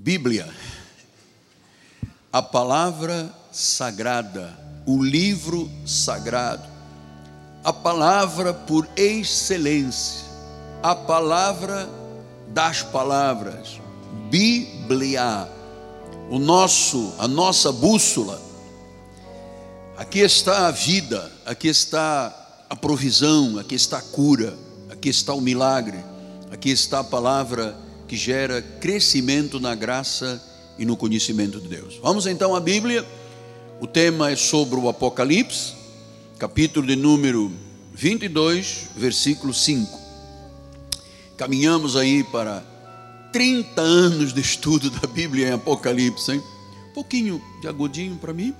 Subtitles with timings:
[0.00, 0.48] Bíblia,
[2.32, 6.62] a palavra sagrada, o livro sagrado,
[7.64, 10.24] a palavra por excelência,
[10.84, 11.90] a palavra
[12.46, 13.80] das palavras,
[14.30, 15.48] Bíblia,
[16.30, 18.40] o nosso, a nossa bússola.
[19.96, 24.56] Aqui está a vida, aqui está a provisão, aqui está a cura,
[24.88, 25.98] aqui está o milagre,
[26.52, 30.42] aqui está a palavra que gera crescimento na graça
[30.78, 32.00] e no conhecimento de Deus.
[32.02, 33.06] Vamos então à Bíblia.
[33.80, 35.74] O tema é sobre o Apocalipse,
[36.38, 37.52] capítulo de número
[37.92, 39.98] 22, versículo 5.
[41.36, 42.64] Caminhamos aí para
[43.30, 46.42] 30 anos de estudo da Bíblia em Apocalipse, hein?
[46.90, 48.54] Um pouquinho de agudinho para mim.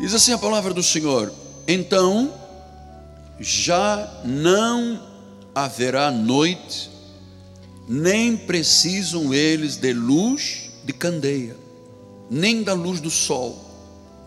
[0.00, 1.32] Diz assim a palavra do Senhor:
[1.66, 2.34] Então
[3.38, 5.00] já não
[5.54, 6.97] haverá noite
[7.88, 11.56] nem precisam eles de luz de candeia,
[12.30, 13.64] nem da luz do sol,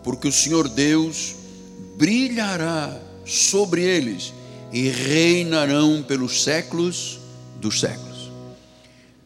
[0.02, 1.36] porque o Senhor Deus
[1.96, 4.32] brilhará sobre eles
[4.72, 7.20] e reinarão pelos séculos
[7.60, 8.30] dos séculos.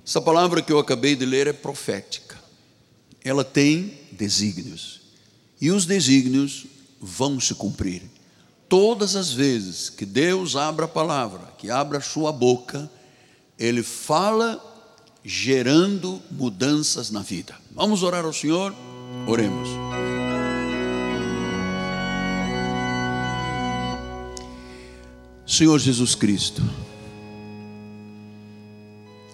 [0.06, 2.37] Essa palavra que eu acabei de ler é profética.
[3.25, 5.00] Ela tem desígnios.
[5.61, 6.67] E os desígnios
[7.00, 8.03] vão se cumprir.
[8.69, 12.91] Todas as vezes que Deus abra a palavra, que abra a sua boca,
[13.59, 14.62] ele fala
[15.25, 17.55] gerando mudanças na vida.
[17.75, 18.75] Vamos orar ao Senhor?
[19.27, 19.69] Oremos.
[25.47, 26.61] Senhor Jesus Cristo,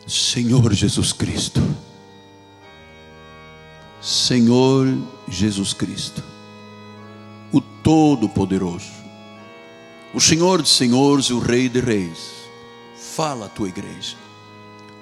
[0.07, 1.61] Senhor Jesus Cristo,
[4.01, 4.87] Senhor
[5.27, 6.23] Jesus Cristo,
[7.51, 8.93] o Todo-Poderoso,
[10.13, 12.42] o Senhor de Senhores e o Rei de Reis,
[13.15, 14.17] Fala a tua igreja.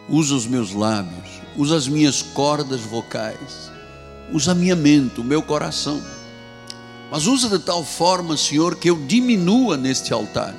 [0.08, 3.70] Usa os meus lábios, usa as minhas cordas vocais,
[4.32, 6.02] usa a minha mente, o meu coração.
[7.08, 10.52] Mas usa de tal forma, Senhor, que eu diminua neste altar.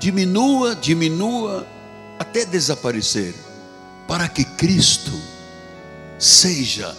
[0.00, 1.64] Diminua, diminua
[2.18, 3.36] até desaparecer,
[4.08, 5.12] para que Cristo
[6.18, 6.92] seja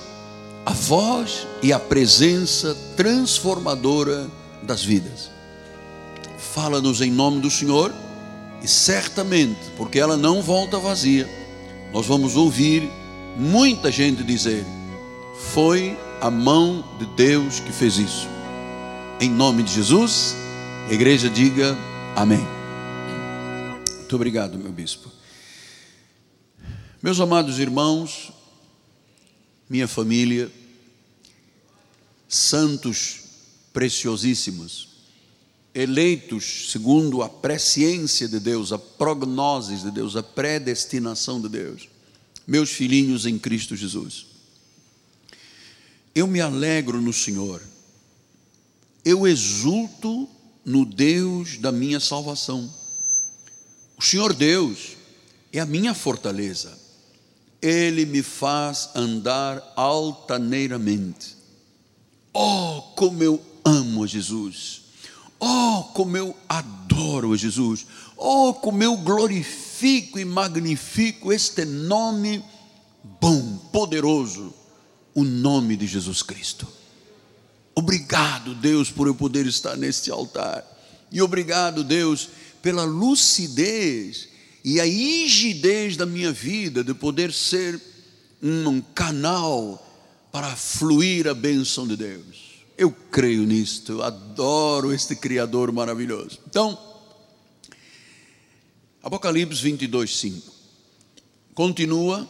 [0.65, 4.29] a voz e a presença transformadora
[4.63, 5.29] das vidas.
[6.37, 7.93] Fala-nos em nome do Senhor
[8.65, 11.29] e certamente, porque ela não volta vazia,
[11.93, 12.89] nós vamos ouvir
[13.37, 14.65] muita gente dizer:
[15.51, 18.27] foi a mão de Deus que fez isso.
[19.21, 20.35] Em nome de Jesus,
[20.89, 21.77] a igreja diga
[22.15, 22.43] amém.
[23.97, 25.11] Muito obrigado, meu bispo.
[27.03, 28.31] Meus amados irmãos,
[29.69, 30.51] minha família,
[32.27, 33.19] santos
[33.71, 34.94] preciosíssimos,
[35.75, 41.89] eleitos segundo a presciência de Deus, a prognoses de Deus, a predestinação de Deus,
[42.47, 44.27] meus filhinhos em Cristo Jesus.
[46.15, 47.61] Eu me alegro no Senhor,
[49.03, 50.29] eu exulto
[50.63, 52.73] no Deus da minha salvação.
[53.97, 54.95] O Senhor Deus
[55.51, 56.79] é a minha fortaleza,
[57.61, 61.35] Ele me faz andar altaneiramente.
[62.33, 64.84] Oh, como eu amo Jesus!
[65.39, 67.85] Oh, como eu adoro Jesus.
[68.17, 72.43] Oh, como eu glorifico e magnifico este nome
[73.19, 74.53] bom, poderoso,
[75.13, 76.67] o nome de Jesus Cristo.
[77.75, 80.63] Obrigado, Deus, por eu poder estar neste altar.
[81.11, 82.29] E obrigado, Deus,
[82.61, 84.29] pela lucidez
[84.63, 87.79] e a rigidez da minha vida de poder ser
[88.41, 89.81] um canal
[90.31, 92.44] para fluir a bênção de Deus.
[92.77, 96.39] Eu creio nisto, eu adoro este Criador maravilhoso.
[96.47, 96.77] Então,
[99.01, 100.51] Apocalipse 22, 5.
[101.53, 102.27] Continua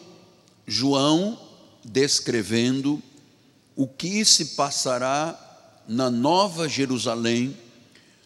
[0.68, 1.40] João
[1.84, 3.02] descrevendo
[3.76, 5.40] o que se passará
[5.88, 7.58] na Nova Jerusalém,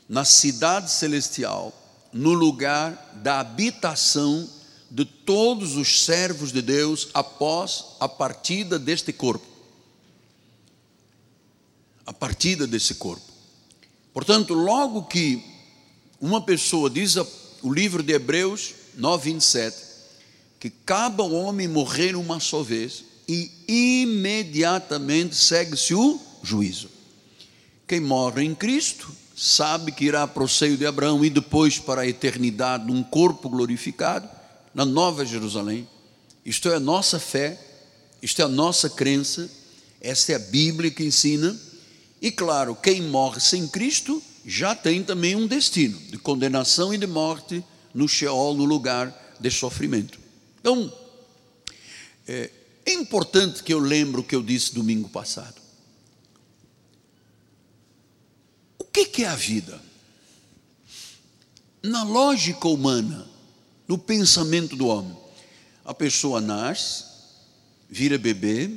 [0.07, 1.73] na cidade celestial,
[2.11, 4.49] no lugar da habitação
[4.91, 9.58] de todos os servos de Deus após a partida deste corpo
[12.09, 13.21] a partida desse corpo.
[14.11, 15.43] Portanto, logo que
[16.19, 17.15] uma pessoa, diz
[17.61, 19.77] o livro de Hebreus 9, 27,
[20.59, 26.89] que cabe ao homem morrer uma só vez e imediatamente segue-se o juízo.
[27.87, 32.01] Quem morre em Cristo sabe que irá para o seio de Abraão e depois para
[32.01, 34.27] a eternidade num corpo glorificado
[34.73, 35.87] na Nova Jerusalém.
[36.43, 37.59] Isto é a nossa fé,
[38.19, 39.47] isto é a nossa crença,
[40.01, 41.68] esta é a Bíblia que ensina
[42.21, 47.07] e claro, quem morre sem Cristo já tem também um destino de condenação e de
[47.07, 47.63] morte
[47.93, 50.19] no Sheol, no lugar de sofrimento.
[50.59, 50.91] Então,
[52.27, 52.51] é,
[52.89, 55.61] É importante que eu lembre o que eu disse domingo passado.
[58.79, 59.79] O que é a vida?
[61.83, 63.27] Na lógica humana,
[63.87, 65.15] no pensamento do homem,
[65.85, 67.03] a pessoa nasce,
[67.87, 68.71] vira bebê,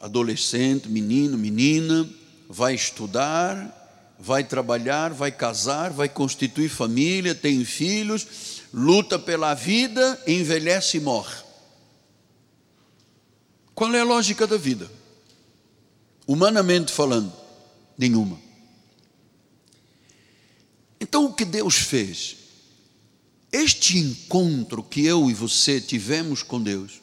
[0.00, 2.08] adolescente, menino, menina,
[2.52, 8.26] vai estudar, vai trabalhar, vai casar, vai constituir família, tem filhos,
[8.74, 11.44] luta pela vida, envelhece e morre.
[13.72, 14.90] Qual é a lógica da vida?
[16.26, 17.32] Humanamente falando,
[17.96, 18.36] nenhuma.
[21.00, 22.36] Então o que Deus fez?
[23.52, 27.00] Este encontro que eu e você tivemos com Deus,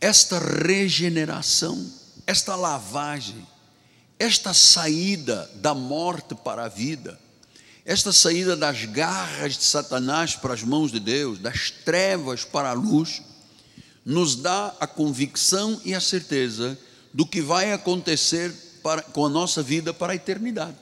[0.00, 1.92] esta regeneração,
[2.24, 3.44] esta lavagem,
[4.18, 7.18] esta saída da morte para a vida,
[7.84, 12.72] esta saída das garras de Satanás para as mãos de Deus, das trevas para a
[12.72, 13.22] luz,
[14.04, 16.78] nos dá a convicção e a certeza
[17.12, 18.52] do que vai acontecer
[18.82, 20.76] para, com a nossa vida para a eternidade.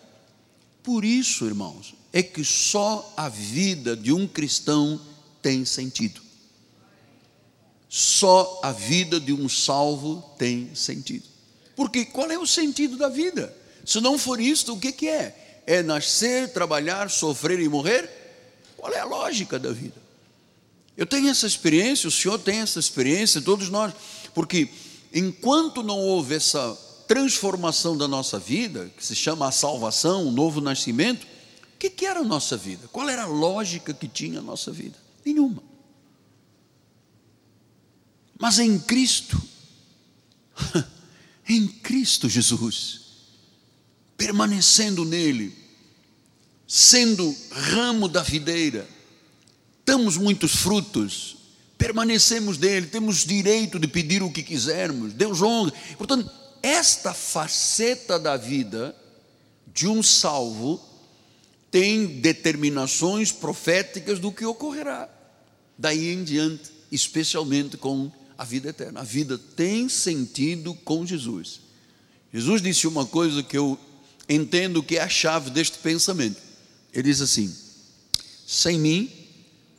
[0.83, 5.01] Por isso, irmãos, é que só a vida de um cristão
[5.43, 6.21] tem sentido.
[7.89, 11.34] Só a vida de um salvo tem sentido.
[11.77, 13.55] Porque qual é o sentido da vida?
[13.85, 15.63] Se não for isto, o que, que é?
[15.67, 18.09] É nascer, trabalhar, sofrer e morrer?
[18.77, 20.03] Qual é a lógica da vida?
[20.97, 23.93] Eu tenho essa experiência, o senhor tem essa experiência, todos nós,
[24.33, 24.69] porque
[25.13, 26.79] enquanto não houve essa
[27.09, 32.07] transformação da nossa vida, que se chama a salvação, o novo nascimento, o que, que
[32.07, 32.89] era a nossa vida?
[32.93, 34.97] Qual era a lógica que tinha a nossa vida?
[35.25, 35.63] Nenhuma.
[38.39, 39.41] Mas em Cristo,
[41.49, 43.01] em Cristo Jesus,
[44.17, 45.55] permanecendo nele,
[46.67, 48.89] sendo ramo da videira,
[49.85, 51.37] damos muitos frutos,
[51.77, 55.73] permanecemos nele, temos direito de pedir o que quisermos, Deus honra.
[55.99, 56.31] Portanto,
[56.63, 58.97] esta faceta da vida
[59.73, 60.81] de um salvo
[61.71, 65.09] tem determinações proféticas do que ocorrerá
[65.79, 68.11] daí em diante, especialmente com
[68.45, 69.01] a vida eterna.
[69.01, 71.61] A vida tem sentido com Jesus.
[72.33, 73.79] Jesus disse uma coisa que eu
[74.29, 76.37] entendo que é a chave deste pensamento.
[76.93, 77.53] Ele diz assim:
[78.47, 79.11] sem mim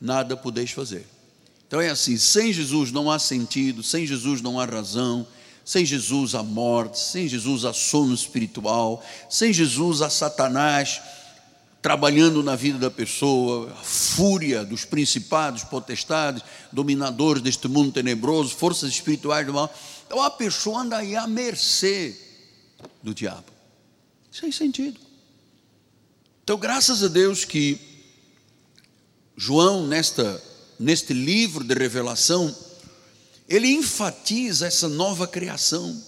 [0.00, 1.06] nada podeis fazer.
[1.68, 5.24] Então é assim: sem Jesus não há sentido, sem Jesus não há razão,
[5.64, 11.00] sem Jesus há morte, sem Jesus há sono espiritual, sem Jesus há Satanás
[11.82, 16.42] trabalhando na vida da pessoa, a fúria dos principados, potestades,
[16.72, 19.72] dominadores deste mundo tenebroso, forças espirituais do mal.
[20.06, 22.16] Então a pessoa anda aí à mercê
[23.02, 23.46] do diabo.
[24.32, 25.00] Sem sentido.
[26.42, 27.78] Então, graças a Deus que
[29.36, 30.42] João, nesta,
[30.78, 32.54] neste livro de revelação,
[33.48, 36.02] ele enfatiza essa nova criação,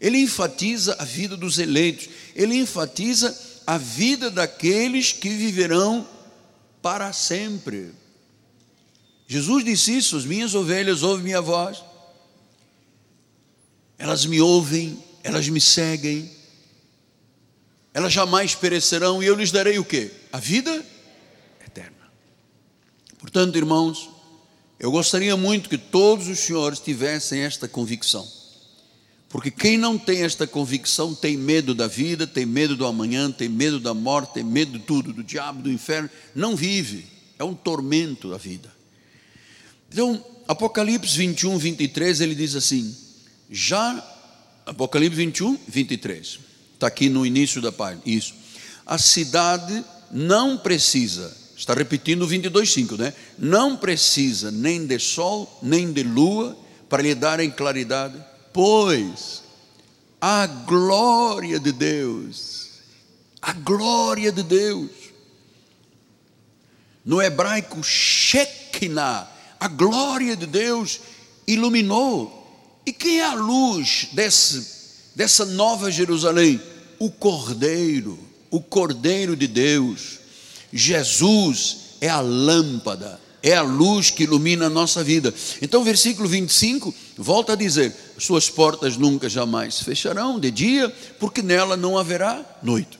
[0.00, 6.06] ele enfatiza a vida dos eleitos, ele enfatiza a vida daqueles que viverão
[6.82, 7.92] para sempre.
[9.26, 11.82] Jesus disse isso: as minhas ovelhas ouvem minha voz,
[13.96, 16.30] elas me ouvem, elas me seguem,
[17.92, 20.10] elas jamais perecerão e eu lhes darei o que?
[20.32, 20.84] A vida
[21.64, 22.10] eterna.
[23.18, 24.10] Portanto, irmãos,
[24.78, 28.43] eu gostaria muito que todos os senhores tivessem esta convicção.
[29.34, 33.48] Porque quem não tem esta convicção tem medo da vida, tem medo do amanhã, tem
[33.48, 37.04] medo da morte, tem medo de tudo, do diabo, do inferno, não vive.
[37.36, 38.72] É um tormento a vida.
[39.90, 42.96] Então, Apocalipse 21, 23, ele diz assim:
[43.50, 44.00] já,
[44.66, 46.38] Apocalipse 21, 23,
[46.74, 48.34] está aqui no início da página, isso.
[48.86, 53.12] A cidade não precisa, está repetindo o 22, 5, né?
[53.36, 56.56] Não precisa nem de sol, nem de lua,
[56.88, 58.14] para lhe darem claridade
[58.54, 59.42] pois
[60.20, 62.70] a glória de Deus,
[63.42, 64.90] a glória de Deus,
[67.04, 71.00] no hebraico Shekinah, a glória de Deus
[71.46, 72.40] iluminou.
[72.86, 74.66] E quem é a luz desse,
[75.14, 76.62] dessa nova Jerusalém?
[76.98, 78.18] O Cordeiro,
[78.50, 80.20] o Cordeiro de Deus.
[80.72, 85.32] Jesus é a lâmpada é a luz que ilumina a nossa vida.
[85.60, 91.76] Então, versículo 25 volta a dizer: Suas portas nunca jamais fecharão de dia, porque nela
[91.76, 92.98] não haverá noite.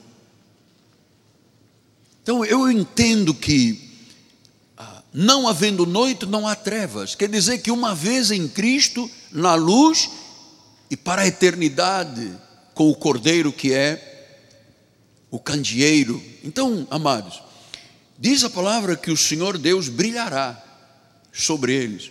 [2.23, 3.91] Então, eu entendo que,
[4.77, 7.15] ah, não havendo noite, não há trevas.
[7.15, 10.11] Quer dizer que uma vez em Cristo, na luz
[10.91, 12.33] e para a eternidade,
[12.75, 14.11] com o Cordeiro que é
[15.31, 16.23] o candeeiro.
[16.43, 17.45] Então, amados,
[18.19, 20.63] Diz a palavra que o Senhor Deus brilhará
[21.33, 22.11] sobre eles.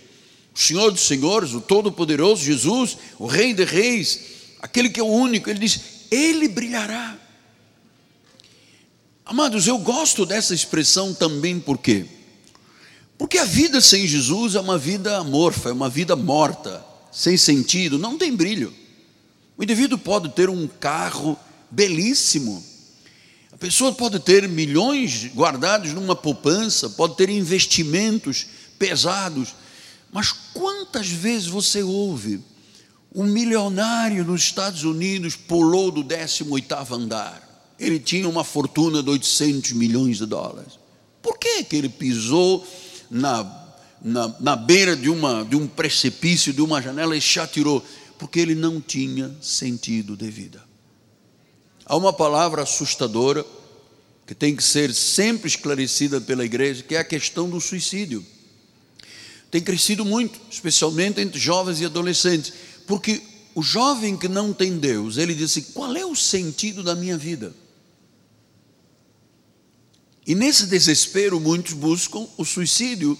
[0.54, 4.20] O Senhor dos Senhores, o Todo-Poderoso Jesus, o Rei de Reis,
[4.62, 5.80] aquele que é o único, ele diz:
[6.10, 7.18] Ele brilhará.
[9.26, 12.06] Amados, eu gosto dessa expressão também por quê?
[13.18, 17.98] Porque a vida sem Jesus é uma vida amorfa, é uma vida morta, sem sentido,
[17.98, 18.72] não tem brilho.
[19.56, 21.38] O indivíduo pode ter um carro
[21.70, 22.62] belíssimo,
[23.50, 28.46] a pessoa pode ter milhões guardados numa poupança, pode ter investimentos
[28.78, 29.54] pesados,
[30.14, 32.40] mas quantas vezes você ouve
[33.12, 37.74] um milionário nos Estados Unidos pulou do 18º andar?
[37.80, 40.78] Ele tinha uma fortuna de 800 milhões de dólares.
[41.20, 42.64] Por que, que ele pisou
[43.10, 47.84] na, na, na beira de, uma, de um precipício, de uma janela e se atirou?
[48.16, 50.62] Porque ele não tinha sentido de vida.
[51.84, 53.44] Há uma palavra assustadora
[54.24, 58.24] que tem que ser sempre esclarecida pela igreja, que é a questão do suicídio
[59.54, 62.52] tem crescido muito, especialmente entre jovens e adolescentes,
[62.88, 63.22] porque
[63.54, 67.16] o jovem que não tem Deus, ele diz assim: qual é o sentido da minha
[67.16, 67.54] vida?
[70.26, 73.16] E nesse desespero, muitos buscam o suicídio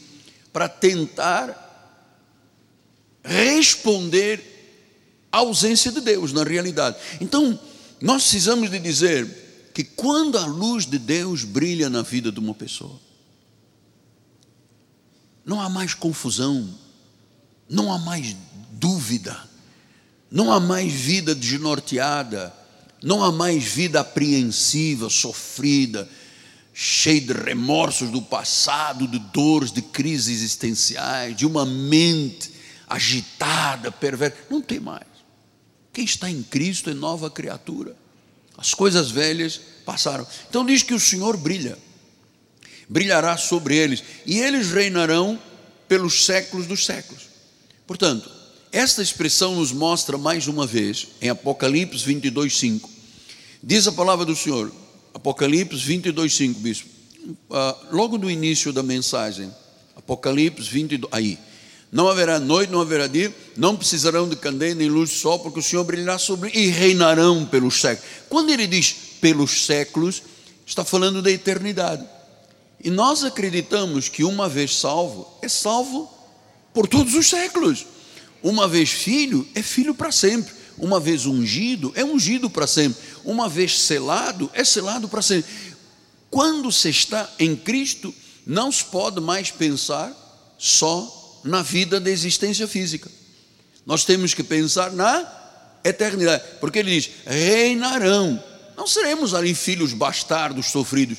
[0.52, 1.60] para tentar
[3.22, 4.42] responder
[5.30, 6.96] à ausência de Deus na realidade.
[7.20, 7.56] Então,
[8.00, 12.54] nós precisamos de dizer que quando a luz de Deus brilha na vida de uma
[12.54, 13.03] pessoa,
[15.44, 16.68] não há mais confusão,
[17.68, 18.34] não há mais
[18.72, 19.38] dúvida,
[20.30, 22.52] não há mais vida desnorteada,
[23.02, 26.08] não há mais vida apreensiva, sofrida,
[26.72, 32.50] cheia de remorsos do passado, de dores, de crises existenciais, de uma mente
[32.88, 34.36] agitada, perversa.
[34.50, 35.06] Não tem mais.
[35.92, 37.94] Quem está em Cristo é nova criatura.
[38.56, 40.26] As coisas velhas passaram.
[40.48, 41.78] Então diz que o Senhor brilha
[42.88, 45.38] brilhará sobre eles, e eles reinarão
[45.88, 47.22] pelos séculos dos séculos.
[47.86, 48.30] Portanto,
[48.72, 52.90] esta expressão nos mostra mais uma vez, em Apocalipse 22, 5,
[53.62, 54.72] diz a palavra do Senhor,
[55.12, 56.88] Apocalipse 22, 5, bispo,
[57.50, 59.50] uh, logo no início da mensagem,
[59.96, 61.38] Apocalipse 22, aí,
[61.94, 65.60] não haverá noite, não haverá dia, não precisarão de candeia nem luz de sol, porque
[65.60, 68.10] o Senhor brilhará sobre e reinarão pelos séculos.
[68.28, 70.20] Quando ele diz pelos séculos,
[70.66, 72.04] está falando da eternidade.
[72.84, 76.12] E nós acreditamos que uma vez salvo, é salvo
[76.74, 77.86] por todos os séculos.
[78.42, 80.52] Uma vez filho, é filho para sempre.
[80.76, 83.02] Uma vez ungido, é ungido para sempre.
[83.24, 85.50] Uma vez selado, é selado para sempre.
[86.28, 88.14] Quando se está em Cristo,
[88.46, 90.12] não se pode mais pensar
[90.58, 93.10] só na vida da existência física.
[93.86, 95.26] Nós temos que pensar na
[95.82, 98.42] eternidade, porque ele diz: reinarão.
[98.76, 101.16] Não seremos ali filhos bastardos sofridos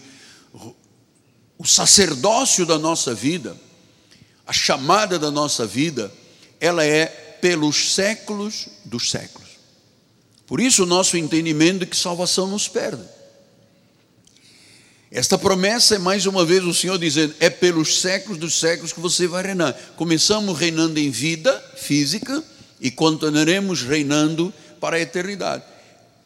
[1.58, 3.56] o sacerdócio da nossa vida,
[4.46, 6.12] a chamada da nossa vida,
[6.60, 7.06] ela é
[7.42, 9.50] pelos séculos dos séculos.
[10.48, 13.04] Por isso o nosso entendimento de que salvação nos perde.
[15.12, 19.00] Esta promessa é mais uma vez o Senhor dizendo: é pelos séculos dos séculos que
[19.00, 19.74] você vai reinar.
[19.96, 22.44] Começamos reinando em vida física
[22.82, 25.64] e continuaremos reinando para a eternidade.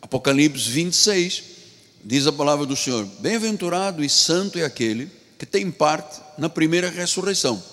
[0.02, 1.44] Apocalipse 26
[2.04, 6.90] diz a palavra do Senhor: Bem-aventurado e santo é aquele que tem parte na primeira
[6.90, 7.64] ressurreição.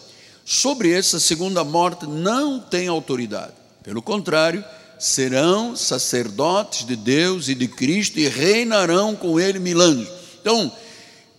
[0.45, 3.53] Sobre essa segunda morte não tem autoridade.
[3.83, 4.65] Pelo contrário,
[5.01, 10.09] serão sacerdotes de Deus e de Cristo e reinarão com ele mil anos.
[10.41, 10.73] Então,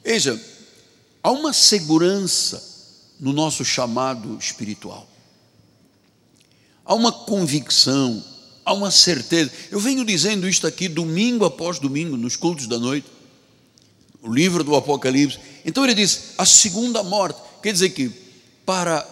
[0.03, 0.39] veja,
[1.23, 2.61] há uma segurança
[3.17, 5.07] no nosso chamado espiritual.
[6.83, 8.21] Há uma convicção,
[8.65, 9.49] há uma certeza.
[9.71, 13.16] Eu venho dizendo isto aqui domingo após domingo, nos cultos da noite
[14.27, 15.39] o livro do Apocalipse.
[15.65, 17.39] Então ele diz: a segunda morte.
[17.61, 18.11] Quer dizer que
[18.65, 19.07] para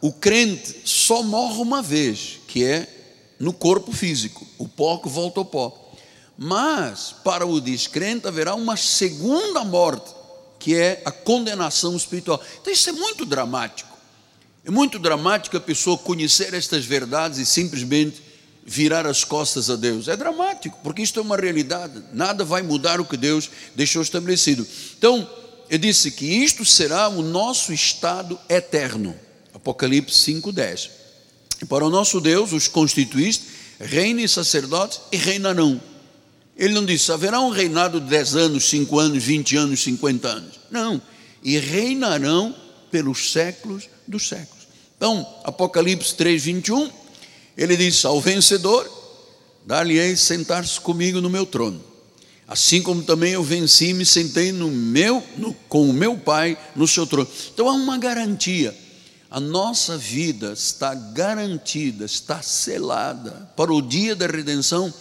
[0.00, 2.88] o crente só morre uma vez, que é
[3.38, 5.92] no corpo físico, o pó que volta ao pó.
[6.38, 10.14] Mas para o descrente haverá uma segunda morte,
[10.58, 12.40] que é a condenação espiritual.
[12.60, 13.96] Então isso é muito dramático.
[14.64, 18.20] É muito dramático a pessoa conhecer estas verdades e simplesmente
[18.66, 20.08] virar as costas a Deus.
[20.08, 22.02] É dramático, porque isto é uma realidade.
[22.12, 24.66] Nada vai mudar o que Deus deixou estabelecido.
[24.98, 25.28] Então,
[25.70, 29.14] eu disse que isto será o nosso estado eterno.
[29.54, 30.90] Apocalipse 5:10.
[31.62, 33.44] E para o nosso Deus, os constituíste,
[33.78, 35.80] reine e sacerdotes e reinarão.
[36.56, 40.60] Ele não disse, haverá um reinado de 10 anos, 5 anos, 20 anos, 50 anos.
[40.70, 41.00] Não.
[41.42, 42.54] E reinarão
[42.90, 44.66] pelos séculos dos séculos.
[44.96, 46.90] Então, Apocalipse 3, 21
[47.56, 48.90] ele disse ao vencedor:
[49.64, 51.82] Dar-lhe-ei sentar-se comigo no meu trono.
[52.46, 56.56] Assim como também eu venci e me sentei no meu, no, com o meu Pai
[56.76, 57.28] no seu trono.
[57.52, 58.76] Então há uma garantia,
[59.28, 64.92] a nossa vida está garantida, está selada para o dia da redenção.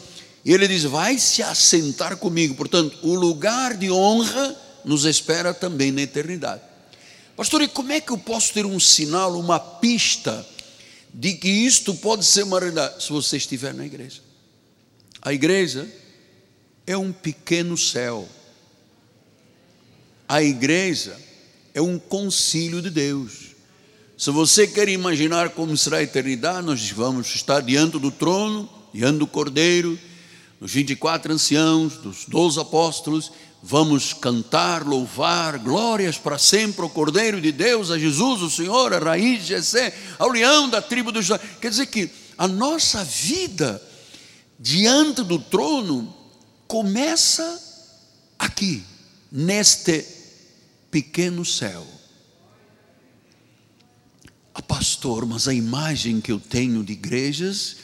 [0.44, 2.56] E ele diz: Vai se assentar comigo.
[2.56, 6.62] Portanto, o lugar de honra nos espera também na eternidade.
[7.36, 10.46] Pastor, e como é que eu posso ter um sinal, uma pista
[11.18, 13.02] de que isto pode ser uma realidade?
[13.02, 14.22] Se você estiver na igreja.
[15.22, 15.90] A igreja
[16.86, 18.28] é um pequeno céu.
[20.28, 21.18] A igreja
[21.74, 23.56] é um concílio de Deus.
[24.18, 29.20] Se você quer imaginar como será a eternidade, nós vamos estar diante do trono, diante
[29.20, 29.98] do Cordeiro,
[30.60, 33.32] dos 24 anciãos, dos 12 apóstolos,
[33.68, 39.00] vamos cantar, louvar, glórias para sempre ao Cordeiro de Deus, a Jesus, o Senhor, a
[39.00, 41.28] raiz de Jessé, ao leão da tribo dos
[41.60, 43.82] Quer dizer que a nossa vida
[44.60, 46.16] diante do trono
[46.68, 47.60] começa
[48.38, 48.84] aqui,
[49.32, 50.06] neste
[50.92, 51.88] pequeno céu.
[54.54, 57.78] Ah, pastor, mas a imagem que eu tenho de igrejas,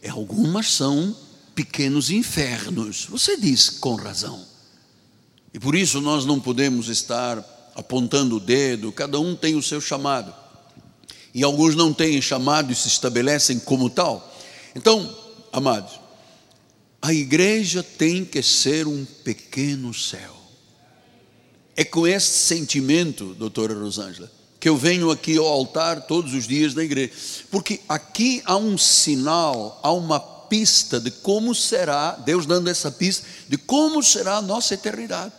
[0.00, 1.14] é, algumas são
[1.54, 3.04] pequenos infernos.
[3.10, 4.47] Você diz com razão.
[5.52, 7.42] E por isso nós não podemos estar
[7.74, 10.34] apontando o dedo, cada um tem o seu chamado.
[11.32, 14.34] E alguns não têm chamado e se estabelecem como tal.
[14.74, 15.16] Então,
[15.52, 16.00] amados,
[17.00, 20.36] a igreja tem que ser um pequeno céu.
[21.76, 26.74] É com esse sentimento, doutora Rosângela, que eu venho aqui ao altar todos os dias
[26.74, 27.12] da igreja,
[27.50, 33.24] porque aqui há um sinal, há uma pista de como será, Deus dando essa pista,
[33.48, 35.32] de como será a nossa eternidade.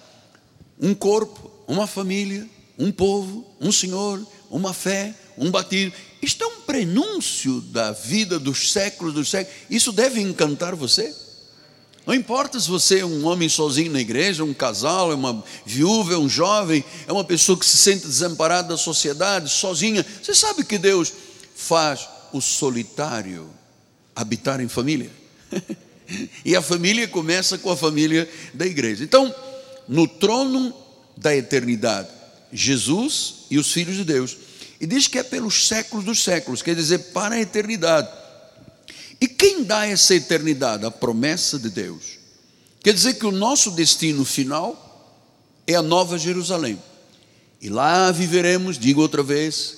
[0.79, 5.93] Um corpo, uma família, um povo, um Senhor, uma fé, um batismo.
[6.21, 9.57] Isto é um prenúncio da vida dos séculos dos séculos.
[9.69, 11.13] Isso deve encantar você.
[12.05, 16.13] Não importa se você é um homem sozinho na igreja, um casal, é uma viúva,
[16.13, 20.05] é um jovem, é uma pessoa que se sente desamparada da sociedade, sozinha.
[20.21, 21.13] Você sabe que Deus
[21.55, 23.49] faz o solitário
[24.15, 25.11] habitar em família.
[26.43, 29.03] e a família começa com a família da igreja.
[29.03, 29.33] Então,
[29.89, 30.71] no trono
[31.17, 32.07] da eternidade,
[32.53, 34.37] Jesus e os filhos de Deus.
[34.79, 38.07] E diz que é pelos séculos dos séculos, quer dizer, para a eternidade.
[39.19, 40.85] E quem dá essa eternidade?
[40.85, 42.19] A promessa de Deus.
[42.81, 44.85] Quer dizer que o nosso destino final
[45.65, 46.81] é a Nova Jerusalém.
[47.59, 49.75] E lá viveremos, digo outra vez,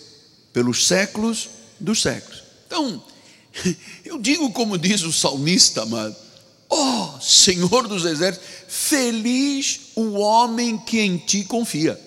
[0.54, 2.43] pelos séculos dos séculos.
[2.67, 3.04] Então,
[4.06, 6.15] eu digo como diz o salmista, amado:
[6.71, 11.99] oh, Senhor dos exércitos, feliz o homem que em ti confia.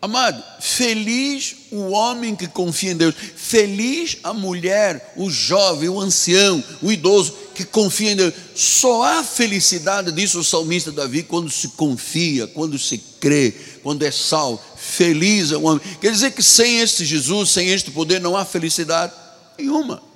[0.00, 6.62] Amado, feliz o homem que confia em Deus, feliz a mulher, o jovem, o ancião,
[6.82, 8.34] o idoso que confia em Deus.
[8.52, 14.10] Só há felicidade, disse o salmista Davi, quando se confia, quando se crê, quando é
[14.10, 14.60] salvo.
[14.76, 15.80] Feliz é o homem.
[16.00, 19.12] Quer dizer que sem este Jesus, sem este poder, não há felicidade
[19.56, 20.11] nenhuma.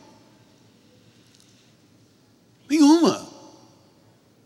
[2.69, 3.27] Nenhuma.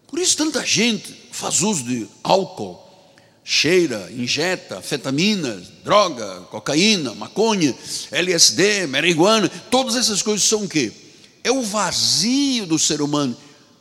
[0.06, 2.90] Por isso tanta gente faz uso de álcool
[3.44, 7.74] cheira, injeta anfetaminas, droga, cocaína, maconha,
[8.10, 10.92] LSD, marihuana, todas essas coisas são o quê?
[11.42, 13.36] É o vazio do ser humano.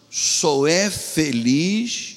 [0.10, 2.16] Só é feliz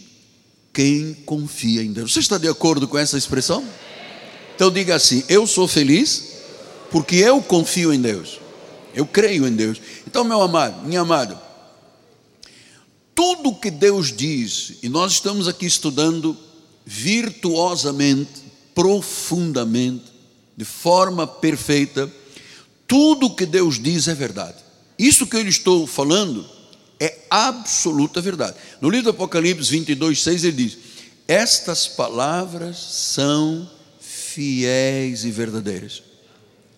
[0.72, 2.12] quem confia em Deus.
[2.12, 3.62] Você está de acordo com essa expressão?
[4.54, 6.32] Então diga assim: Eu sou feliz
[6.90, 8.40] porque eu confio em Deus.
[8.94, 9.78] Eu creio em Deus.
[10.06, 11.40] Então, meu amado, minha amada,
[13.14, 16.36] tudo que Deus diz, e nós estamos aqui estudando
[16.84, 18.42] virtuosamente,
[18.74, 20.04] profundamente,
[20.56, 22.10] de forma perfeita,
[22.86, 24.56] tudo que Deus diz é verdade.
[24.98, 26.46] Isso que eu estou falando
[27.00, 28.56] é absoluta verdade.
[28.80, 30.78] No livro do Apocalipse 22, 6, ele diz:
[31.26, 33.68] Estas palavras são
[34.00, 36.02] fiéis e verdadeiras.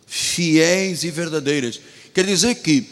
[0.07, 1.81] Fiéis e verdadeiras.
[2.15, 2.89] Quer dizer que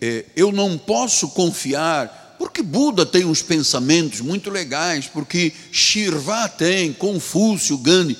[0.00, 6.92] eh, eu não posso confiar porque Buda tem uns pensamentos muito legais, porque Shirvá tem,
[6.92, 8.16] Confúcio, Gandhi.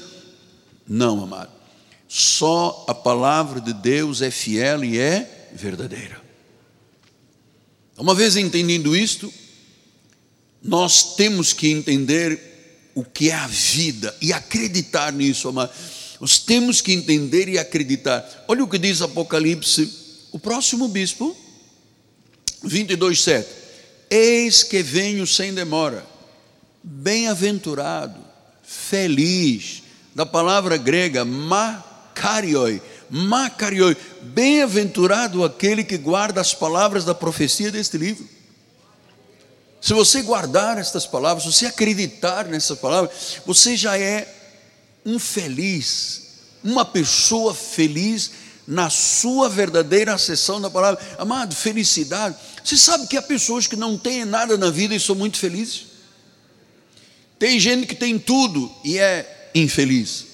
[0.87, 1.50] Não, amado.
[2.09, 6.20] Só a palavra de Deus é fiel e é verdadeira.
[7.98, 9.33] Uma vez entendendo isto,
[10.62, 12.40] nós temos que entender
[12.94, 15.72] o que é a vida e acreditar nisso, amado.
[16.20, 18.44] Nós temos que entender e acreditar.
[18.48, 19.90] Olha o que diz Apocalipse,
[20.33, 21.37] o próximo bispo,
[22.62, 23.48] 22, 7.
[24.11, 26.05] Eis que venho sem demora.
[26.83, 28.19] Bem-aventurado,
[28.62, 29.83] feliz,
[30.14, 38.27] da palavra grega makarioi, makarioi, bem-aventurado aquele que guarda as palavras da profecia deste livro.
[39.81, 44.27] Se você guardar estas palavras, se você acreditar nessas palavras, você já é
[45.05, 46.23] um feliz,
[46.64, 48.31] uma pessoa feliz
[48.66, 51.00] na sua verdadeira acessão da palavra.
[51.18, 52.37] Amado, felicidade.
[52.64, 55.87] Você sabe que há pessoas que não têm nada na vida e são muito felizes?
[57.38, 60.26] Tem gente que tem tudo e é infeliz.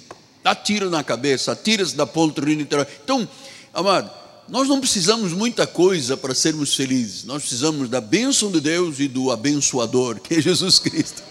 [0.43, 2.69] Dá tiro na cabeça, atira-se da rio
[3.05, 3.29] Então,
[3.73, 4.11] amado,
[4.49, 7.25] nós não precisamos muita coisa para sermos felizes.
[7.25, 11.23] Nós precisamos da bênção de Deus e do abençoador, que é Jesus Cristo.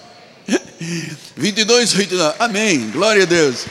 [1.36, 2.36] 22, 29.
[2.40, 2.90] Amém.
[2.92, 3.66] Glória a Deus.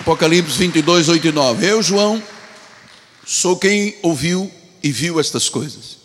[0.00, 1.66] Apocalipse 22, 8 e 9.
[1.66, 2.22] Eu, João,
[3.26, 4.50] sou quem ouviu
[4.82, 5.98] e viu estas coisas.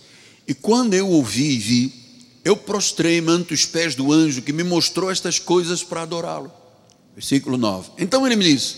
[0.46, 1.94] E quando eu ouvi e vi,
[2.44, 6.52] eu prostrei-me ante os pés do anjo que me mostrou estas coisas para adorá-lo.
[7.16, 7.92] Versículo 9.
[7.98, 8.76] Então ele me disse: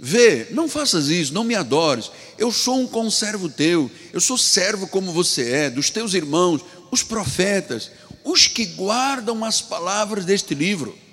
[0.00, 2.10] Vê, não faças isso, não me adores.
[2.36, 7.04] Eu sou um conservo teu, eu sou servo como você é, dos teus irmãos, os
[7.04, 7.92] profetas,
[8.24, 11.05] os que guardam as palavras deste livro.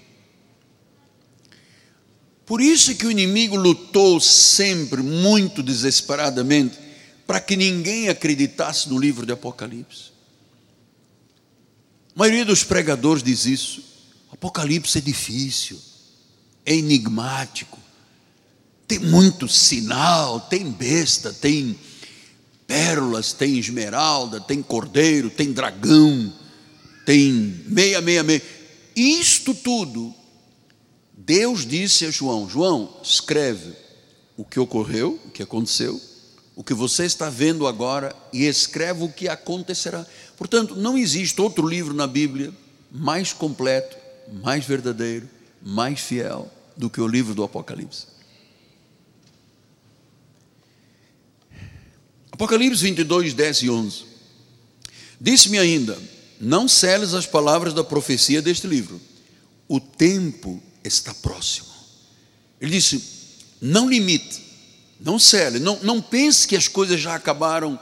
[2.45, 6.77] Por isso que o inimigo lutou sempre muito desesperadamente
[7.25, 10.11] para que ninguém acreditasse no livro de Apocalipse.
[12.15, 13.83] A maioria dos pregadores diz isso.
[14.31, 15.79] Apocalipse é difícil,
[16.65, 17.79] é enigmático,
[18.87, 21.77] tem muito sinal, tem besta, tem
[22.67, 26.33] pérolas, tem esmeralda, tem cordeiro, tem dragão
[27.05, 27.31] tem
[27.67, 28.41] meia, meia, meia.
[28.95, 30.13] Isto tudo,
[31.15, 33.73] Deus disse a João: João, escreve
[34.35, 35.99] o que ocorreu, o que aconteceu,
[36.55, 40.05] o que você está vendo agora e escreve o que acontecerá.
[40.35, 42.53] Portanto, não existe outro livro na Bíblia
[42.91, 43.95] mais completo,
[44.43, 45.29] mais verdadeiro,
[45.61, 48.07] mais fiel do que o livro do Apocalipse.
[52.31, 54.05] Apocalipse 22, 10 e 11.
[55.21, 55.97] Disse-me ainda:
[56.41, 58.99] não celes as palavras da profecia deste livro.
[59.67, 61.67] O tempo está próximo.
[62.59, 63.01] Ele disse:
[63.61, 64.41] não limite,
[64.99, 67.79] não cele, não, não pense que as coisas já acabaram,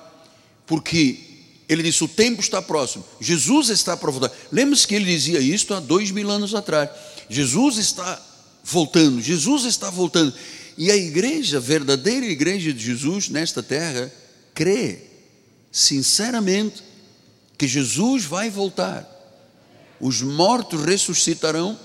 [0.66, 1.20] porque
[1.68, 3.06] ele disse: o tempo está próximo.
[3.20, 4.32] Jesus está para voltar.
[4.52, 6.90] Lembre-se que ele dizia isto há dois mil anos atrás.
[7.30, 8.22] Jesus está
[8.64, 10.34] voltando, Jesus está voltando.
[10.78, 14.12] E a igreja, a verdadeira igreja de Jesus nesta terra,
[14.54, 15.00] crê
[15.72, 16.84] sinceramente
[17.58, 19.08] que Jesus vai voltar,
[20.00, 21.80] os mortos ressuscitarão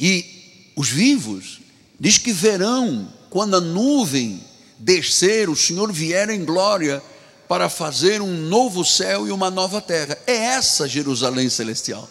[0.00, 1.60] e os vivos,
[1.98, 4.42] diz que verão quando a nuvem
[4.78, 7.02] descer, o Senhor vier em glória
[7.46, 10.16] para fazer um novo céu e uma nova terra.
[10.26, 12.08] É essa Jerusalém celestial.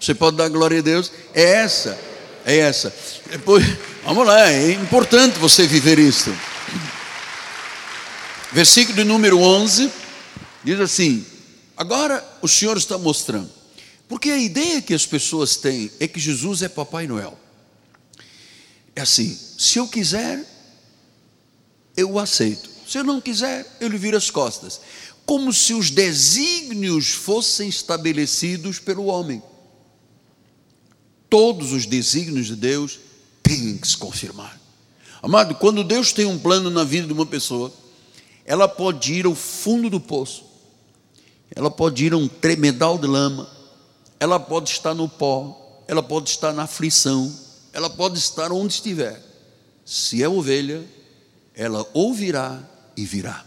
[0.00, 1.12] Você pode dar glória a Deus?
[1.32, 1.96] É essa,
[2.44, 2.92] é essa.
[3.30, 3.64] Depois,
[4.04, 6.34] vamos lá, é importante você viver isso.
[8.52, 10.04] Versículo número 11
[10.64, 11.24] Diz assim:
[11.76, 13.50] agora o Senhor está mostrando.
[14.14, 17.36] Porque a ideia que as pessoas têm é que Jesus é Papai Noel.
[18.94, 20.40] É assim: se eu quiser,
[21.96, 22.70] eu o aceito.
[22.86, 24.80] Se eu não quiser, eu lhe viro as costas.
[25.26, 29.42] Como se os desígnios fossem estabelecidos pelo homem.
[31.28, 33.00] Todos os desígnios de Deus
[33.42, 34.60] têm que se confirmar.
[35.24, 37.74] Amado, quando Deus tem um plano na vida de uma pessoa,
[38.44, 40.44] ela pode ir ao fundo do poço,
[41.52, 43.52] ela pode ir a um tremedal de lama,
[44.24, 47.30] ela pode estar no pó, ela pode estar na aflição,
[47.74, 49.22] ela pode estar onde estiver.
[49.84, 50.82] Se é ovelha,
[51.54, 52.58] ela ouvirá
[52.96, 53.44] e virá.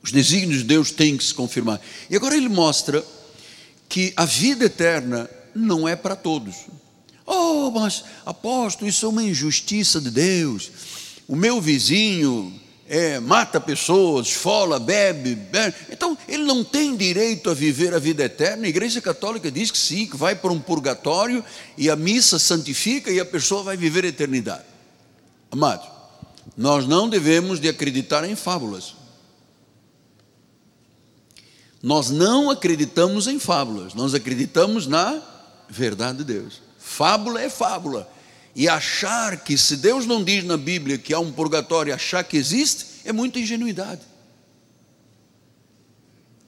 [0.00, 1.80] Os desígnios de Deus têm que se confirmar.
[2.08, 3.04] E agora ele mostra
[3.88, 6.54] que a vida eterna não é para todos.
[7.26, 10.70] Oh, mas apóstolo, isso é uma injustiça de Deus.
[11.26, 12.60] O meu vizinho
[12.92, 15.74] é, mata pessoas, esfola, bebe, bebe.
[15.90, 18.66] Então, ele não tem direito a viver a vida eterna.
[18.66, 21.42] A Igreja Católica diz que sim, que vai para um purgatório
[21.78, 24.64] e a missa santifica e a pessoa vai viver a eternidade.
[25.50, 25.90] Amado,
[26.54, 28.94] nós não devemos de acreditar em fábulas.
[31.82, 35.18] Nós não acreditamos em fábulas, nós acreditamos na
[35.66, 36.60] verdade de Deus.
[36.78, 38.06] Fábula é fábula.
[38.54, 42.36] E achar que se Deus não diz na Bíblia que há um purgatório, achar que
[42.36, 44.02] existe, é muita ingenuidade.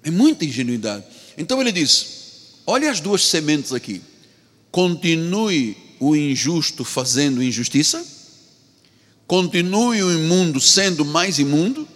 [0.03, 1.05] É muita ingenuidade.
[1.37, 4.03] Então ele diz: olha as duas sementes aqui.
[4.71, 8.05] Continue o injusto fazendo injustiça,
[9.27, 11.89] continue o imundo sendo mais imundo,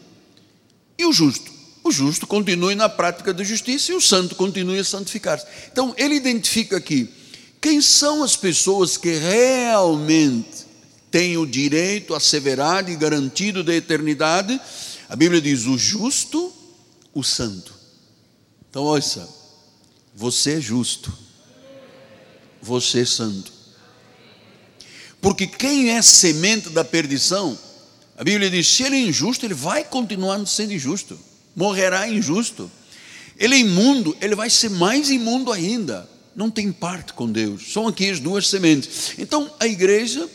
[0.97, 1.53] e o justo.
[1.85, 5.47] O justo continue na prática da justiça e o santo continue a santificar-se.
[5.73, 7.09] Então ele identifica aqui
[7.61, 10.67] quem são as pessoas que realmente
[11.11, 14.61] têm o direito asseverado e garantido da eternidade?
[15.09, 16.53] A Bíblia diz: o justo,
[17.13, 17.75] o santo.
[18.71, 19.29] Então, ouça,
[20.15, 21.13] você é justo.
[22.61, 23.53] você santo.
[25.21, 27.59] Porque quem é semente da perdição,
[28.17, 31.19] a Bíblia diz: se ele é injusto, ele vai continuar sendo injusto,
[31.57, 32.71] morrerá injusto.
[33.37, 36.09] Ele é imundo, ele vai ser mais imundo ainda.
[36.39, 37.73] Não tem parte com Deus.
[37.73, 39.15] São aqui as duas sementes.
[39.19, 40.31] Então a igreja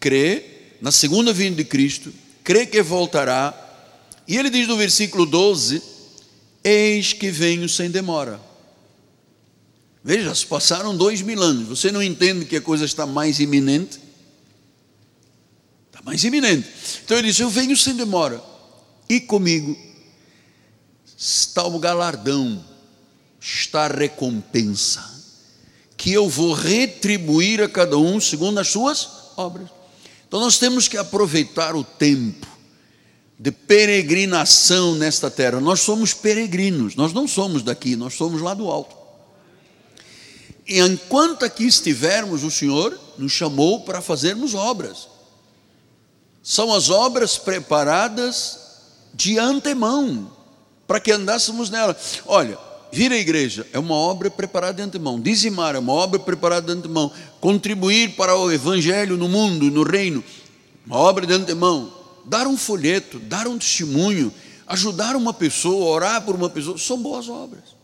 [0.00, 0.44] crê
[0.80, 3.54] na segunda vinda de Cristo, crê que voltará.
[4.26, 5.80] E ele diz no versículo 12:
[6.64, 8.40] Eis que venho sem demora.
[10.02, 11.68] Veja, se passaram dois mil anos.
[11.68, 14.00] Você não entende que a coisa está mais iminente?
[15.86, 16.68] Está mais iminente.
[17.04, 18.42] Então ele diz: Eu venho sem demora.
[19.08, 19.78] E comigo
[21.16, 22.64] está o galardão,
[23.40, 25.15] está a recompensa,
[26.06, 29.68] que eu vou retribuir a cada um segundo as suas obras.
[30.28, 32.46] Então nós temos que aproveitar o tempo
[33.36, 35.58] de peregrinação nesta terra.
[35.58, 38.94] Nós somos peregrinos, nós não somos daqui, nós somos lá do alto.
[40.64, 45.08] E enquanto aqui estivermos, o Senhor nos chamou para fazermos obras.
[46.40, 48.60] São as obras preparadas
[49.12, 50.30] de antemão,
[50.86, 51.98] para que andássemos nela.
[52.26, 52.56] Olha,
[52.92, 55.20] vir à igreja é uma obra preparada de antemão.
[55.20, 57.10] Dizimar é uma obra preparada de antemão.
[57.40, 60.22] Contribuir para o evangelho no mundo, no reino,
[60.86, 61.92] uma obra de antemão.
[62.24, 64.32] Dar um folheto, dar um testemunho,
[64.66, 67.76] ajudar uma pessoa, orar por uma pessoa, são boas obras.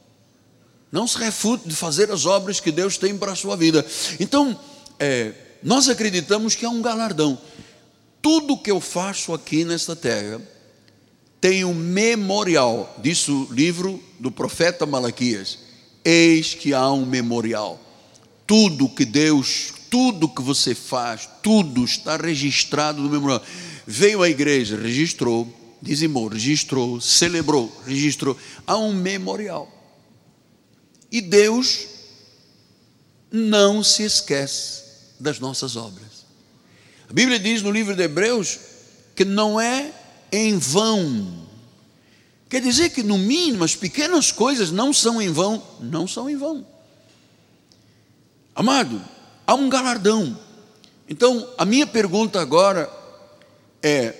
[0.90, 3.84] Não se refute de fazer as obras que Deus tem para a sua vida.
[4.20, 4.58] Então,
[4.98, 7.38] é, nós acreditamos que há um galardão.
[8.20, 10.40] Tudo que eu faço aqui nesta terra
[11.42, 15.58] tem um memorial, diz o livro do profeta Malaquias.
[16.04, 17.80] Eis que há um memorial.
[18.46, 23.42] Tudo que Deus, tudo que você faz, tudo está registrado no memorial.
[23.84, 25.52] Veio à igreja, registrou,
[25.82, 28.36] dizimou, registrou, celebrou, registrou.
[28.64, 29.68] Há um memorial.
[31.10, 31.88] E Deus
[33.32, 34.84] não se esquece
[35.18, 36.24] das nossas obras.
[37.10, 38.60] A Bíblia diz no livro de Hebreus
[39.16, 39.92] que não é
[40.32, 41.42] em vão.
[42.48, 46.36] Quer dizer que, no mínimo, as pequenas coisas não são em vão, não são em
[46.36, 46.66] vão.
[48.54, 49.00] Amado,
[49.46, 50.38] há um galardão.
[51.08, 52.90] Então, a minha pergunta agora
[53.82, 54.14] é,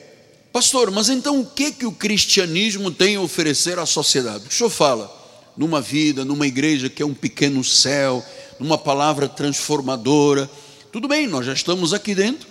[0.53, 4.47] pastor, mas então o que que o cristianismo tem a oferecer à sociedade?
[4.49, 5.11] O senhor fala,
[5.57, 8.25] numa vida, numa igreja que é um pequeno céu,
[8.59, 10.51] numa palavra transformadora.
[10.91, 12.49] Tudo bem, nós já estamos aqui dentro,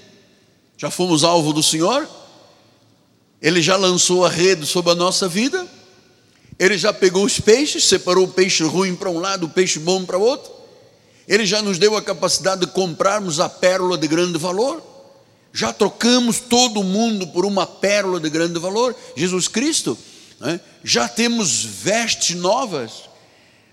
[0.77, 2.07] já fomos alvo do Senhor,
[3.41, 5.67] Ele já lançou a rede sobre a nossa vida,
[6.59, 10.05] Ele já pegou os peixes, separou o peixe ruim para um lado, o peixe bom
[10.05, 10.51] para o outro,
[11.27, 14.81] Ele já nos deu a capacidade de comprarmos a pérola de grande valor,
[15.53, 19.97] já trocamos todo mundo por uma pérola de grande valor, Jesus Cristo
[20.41, 20.59] né?
[20.83, 23.09] já temos vestes novas.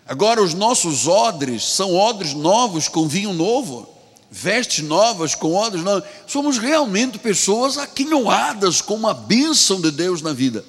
[0.06, 3.88] Agora os nossos odres são odres novos com vinho novo,
[4.30, 6.08] vestes novas com odres novos.
[6.26, 10.64] Somos realmente pessoas aquinhoadas com uma bênção de Deus na vida.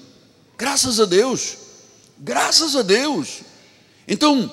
[0.57, 1.57] Graças a Deus,
[2.17, 3.41] graças a Deus.
[4.07, 4.51] Então,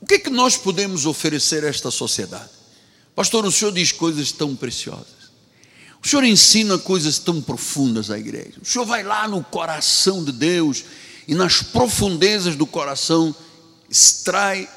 [0.00, 2.50] o que, é que nós podemos oferecer a esta sociedade?
[3.14, 5.16] Pastor, o senhor diz coisas tão preciosas.
[6.06, 8.60] O Senhor ensina coisas tão profundas à igreja.
[8.62, 10.84] O Senhor vai lá no coração de Deus
[11.26, 13.34] e nas profundezas do coração
[13.90, 14.68] extrai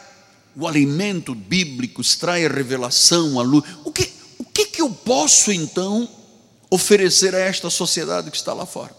[0.56, 3.64] o alimento bíblico, extrai a revelação, a luz.
[3.84, 6.08] O que, o que, que eu posso então
[6.70, 8.96] oferecer a esta sociedade que está lá fora?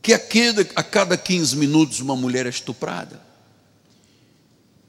[0.00, 3.20] Que a cada, a cada 15 minutos uma mulher é estuprada,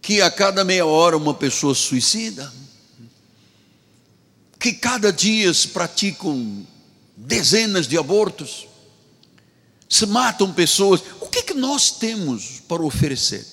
[0.02, 2.52] que a cada meia hora uma pessoa suicida,
[4.60, 6.66] que cada dia se praticam
[7.16, 8.68] dezenas de abortos,
[9.90, 11.02] se matam pessoas.
[11.22, 13.53] O que, que nós temos para oferecer?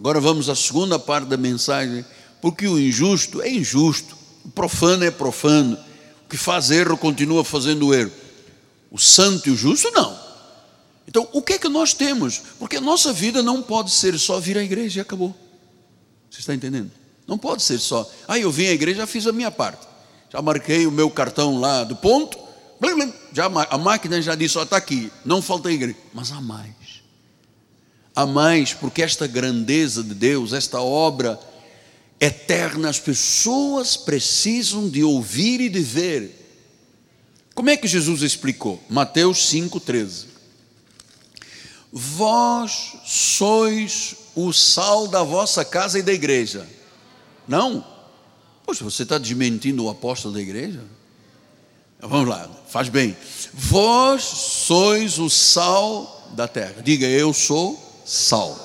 [0.00, 2.04] Agora vamos à segunda parte da mensagem,
[2.40, 5.78] porque o injusto é injusto, o profano é profano,
[6.24, 8.10] o que faz erro continua fazendo erro.
[8.90, 10.18] O santo e o justo não.
[11.06, 12.40] Então, o que é que nós temos?
[12.58, 15.36] Porque a nossa vida não pode ser só vir à igreja e acabou.
[16.30, 16.90] Você está entendendo?
[17.26, 19.90] Não pode ser só, ah, eu vim à igreja, já fiz a minha parte
[20.30, 22.38] já marquei o meu cartão lá do ponto,
[23.32, 25.96] já, a máquina já disse, está aqui, não falta igreja.
[26.14, 26.70] Mas há mais.
[28.14, 31.38] Há mais, porque esta grandeza de Deus, esta obra
[32.20, 36.36] eterna, as pessoas precisam de ouvir e de ver.
[37.54, 38.82] Como é que Jesus explicou?
[38.88, 40.26] Mateus 5,13.
[41.92, 46.66] Vós sois o sal da vossa casa e da igreja.
[47.48, 47.84] Não?
[48.64, 50.82] Poxa, você está desmentindo o apóstolo da igreja?
[52.00, 53.16] Vamos lá, faz bem.
[53.52, 56.80] Vós sois o sal da terra.
[56.82, 58.58] Diga, eu sou sal.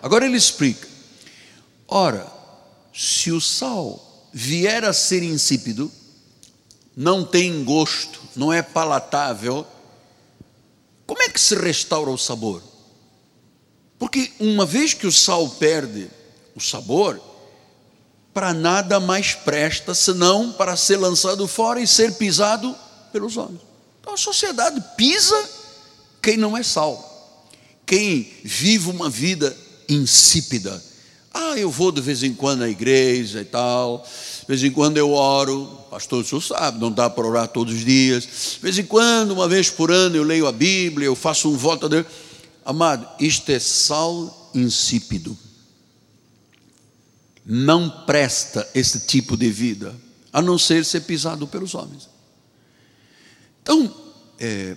[0.00, 0.86] Agora ele explica.
[1.88, 2.30] Ora,
[2.94, 5.90] se o sal vier a ser insípido,
[6.96, 9.66] não tem gosto, não é palatável,
[11.04, 12.62] como é que se restaura o sabor?
[13.98, 16.08] Porque uma vez que o sal perde
[16.54, 17.20] o sabor,
[18.32, 22.76] para nada mais presta senão para ser lançado fora e ser pisado
[23.12, 23.60] pelos homens.
[24.00, 25.48] Então a sociedade pisa
[26.22, 27.09] quem não é sal,
[27.90, 29.56] quem vive uma vida
[29.88, 30.80] insípida.
[31.34, 34.06] Ah, eu vou de vez em quando à igreja e tal,
[34.42, 37.74] de vez em quando eu oro, pastor, o senhor sabe, não dá para orar todos
[37.74, 41.16] os dias, de vez em quando, uma vez por ano, eu leio a Bíblia, eu
[41.16, 42.06] faço um voto a Deus.
[42.64, 45.36] Amado, isto é sal insípido.
[47.44, 49.96] Não presta esse tipo de vida,
[50.32, 52.08] a não ser ser pisado pelos homens.
[53.64, 53.92] Então,
[54.38, 54.76] é,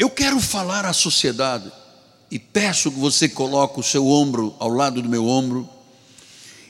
[0.00, 1.70] eu quero falar à sociedade
[2.30, 5.68] e peço que você coloque o seu ombro ao lado do meu ombro.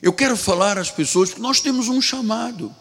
[0.02, 2.74] Eu quero falar às pessoas que nós temos um chamado.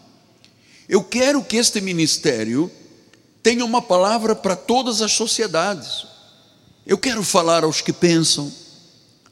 [0.88, 2.68] Eu quero que este ministério
[3.44, 6.04] tenha uma palavra para todas as sociedades.
[6.84, 8.52] Eu quero falar aos que pensam,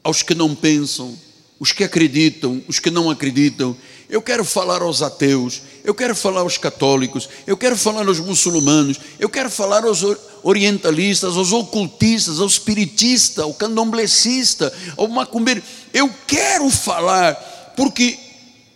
[0.01, 1.19] aos que não pensam,
[1.59, 3.75] os que acreditam, os que não acreditam.
[4.09, 8.99] Eu quero falar aos ateus, eu quero falar aos católicos, eu quero falar aos muçulmanos,
[9.19, 10.03] eu quero falar aos
[10.43, 15.63] orientalistas, aos ocultistas, aos espiritistas, ao candomblecista, ao macumbeiro.
[15.93, 17.35] Eu quero falar,
[17.75, 18.19] porque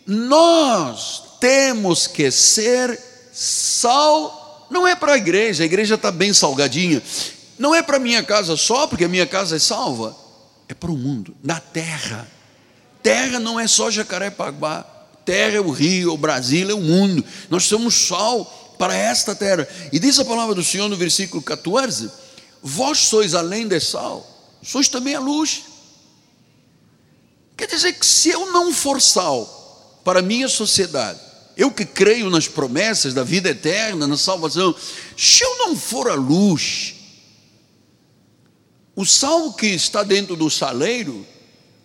[0.06, 2.98] nós temos que ser
[3.32, 7.02] sal, não é para a igreja, a igreja está bem salgadinha,
[7.58, 10.16] não é para a minha casa só, porque a minha casa é salva,
[10.68, 12.28] é para o mundo, na terra.
[13.02, 14.86] Terra não é só Jacarepaguá,
[15.24, 17.24] terra é o rio, o Brasil, é o mundo.
[17.48, 18.44] Nós somos sal
[18.78, 19.66] para esta terra.
[19.92, 22.10] E diz a palavra do Senhor no versículo 14:
[22.62, 24.26] Vós sois além de sal,
[24.62, 25.62] sois também a luz.
[27.56, 31.20] Quer dizer que se eu não for sal para a minha sociedade,
[31.56, 34.74] eu que creio nas promessas da vida eterna, na salvação,
[35.16, 36.94] se eu não for a luz,
[38.96, 41.26] o sal que está dentro do saleiro,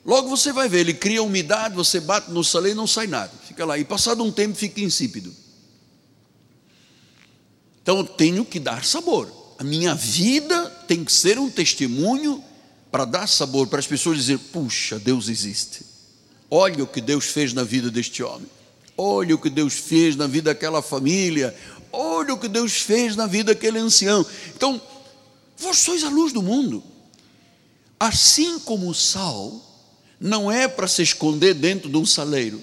[0.10, 3.32] logo você vai ver, ele cria umidade, você bate no saleiro e não sai nada,
[3.48, 5.32] fica lá, e passado um tempo fica insípido.
[7.84, 9.32] Então eu tenho que dar sabor.
[9.60, 12.44] A minha vida tem que ser um testemunho
[12.92, 15.86] para dar sabor, para as pessoas dizer: puxa, Deus existe.
[16.50, 18.48] Olha o que Deus fez na vida deste homem.
[18.98, 21.56] Olha o que Deus fez na vida daquela família.
[21.92, 24.26] Olha o que Deus fez na vida daquele ancião.
[24.56, 24.82] Então,
[25.58, 26.84] vós sois a luz do mundo.
[28.00, 29.69] Assim como o sal
[30.20, 32.62] não é para se esconder dentro de um saleiro.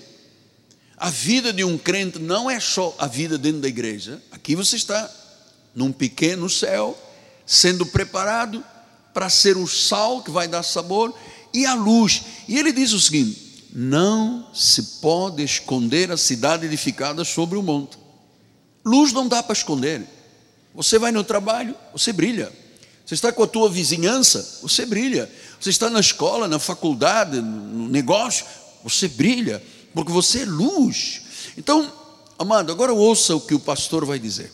[0.96, 4.22] A vida de um crente não é só a vida dentro da igreja.
[4.30, 5.10] Aqui você está
[5.74, 6.98] num pequeno céu,
[7.44, 8.64] sendo preparado
[9.12, 11.14] para ser o sal que vai dar sabor
[11.52, 12.22] e a luz.
[12.48, 17.98] E ele diz o seguinte: não se pode esconder a cidade edificada sobre o monte.
[18.84, 20.02] Luz não dá para esconder.
[20.74, 22.52] Você vai no trabalho, você brilha.
[23.04, 25.30] Você está com a tua vizinhança, você brilha.
[25.60, 28.44] Você está na escola, na faculdade, no negócio,
[28.82, 29.62] você brilha
[29.94, 31.22] porque você é luz.
[31.56, 31.90] Então,
[32.38, 34.52] amado, agora ouça o que o pastor vai dizer.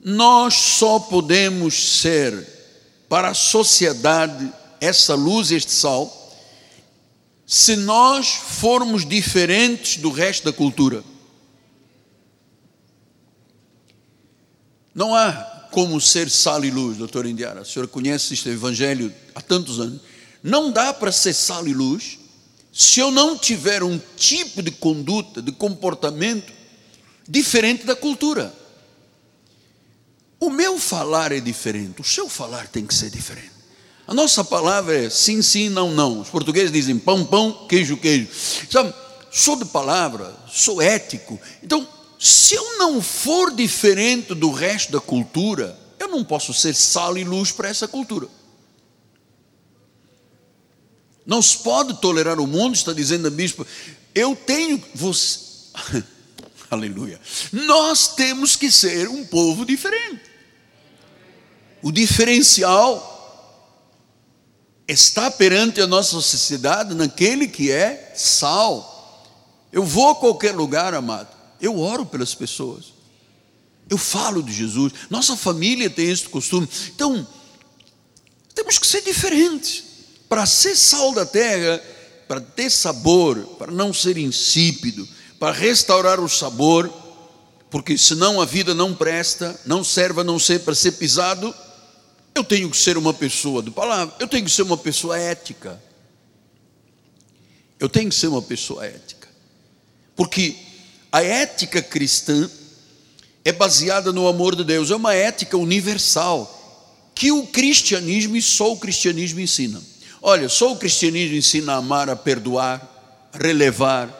[0.00, 2.46] Nós só podemos ser
[3.08, 6.12] para a sociedade essa luz, este sal,
[7.46, 11.02] se nós formos diferentes do resto da cultura.
[14.94, 17.62] Não há como ser sal e luz, doutor Indiara.
[17.62, 20.00] A senhora conhece este evangelho há tantos anos.
[20.40, 22.16] Não dá para ser sal e luz
[22.72, 26.52] se eu não tiver um tipo de conduta, de comportamento
[27.28, 28.54] diferente da cultura.
[30.38, 33.50] O meu falar é diferente, o seu falar tem que ser diferente.
[34.06, 36.20] A nossa palavra é sim, sim, não, não.
[36.20, 38.28] Os portugueses dizem pão, pão, queijo, queijo.
[38.70, 38.94] Sabe,
[39.32, 41.40] sou de palavra, sou ético.
[41.64, 41.88] Então,
[42.24, 47.22] se eu não for diferente do resto da cultura, eu não posso ser sal e
[47.22, 48.26] luz para essa cultura.
[51.26, 53.66] Não se pode tolerar o mundo, está dizendo a bispo.
[54.14, 55.38] Eu tenho você.
[56.70, 57.20] Aleluia.
[57.52, 60.22] Nós temos que ser um povo diferente.
[61.82, 63.12] O diferencial
[64.88, 69.28] está perante a nossa sociedade naquele que é sal.
[69.70, 71.33] Eu vou a qualquer lugar, amado.
[71.64, 72.92] Eu oro pelas pessoas.
[73.88, 74.92] Eu falo de Jesus.
[75.08, 76.68] Nossa família tem esse costume.
[76.94, 77.26] Então,
[78.54, 79.82] temos que ser diferentes
[80.28, 81.82] para ser sal da terra,
[82.28, 85.08] para ter sabor, para não ser insípido,
[85.38, 86.92] para restaurar o sabor,
[87.70, 91.54] porque senão a vida não presta, não serve a não ser para ser pisado,
[92.34, 95.82] eu tenho que ser uma pessoa de palavra, eu tenho que ser uma pessoa ética.
[97.80, 99.28] Eu tenho que ser uma pessoa ética.
[100.14, 100.56] Porque
[101.14, 102.50] a ética cristã
[103.44, 108.72] é baseada no amor de Deus, é uma ética universal que o cristianismo e só
[108.72, 109.80] o cristianismo ensina.
[110.20, 114.10] Olha, só o cristianismo ensina a amar, a perdoar, a relevar,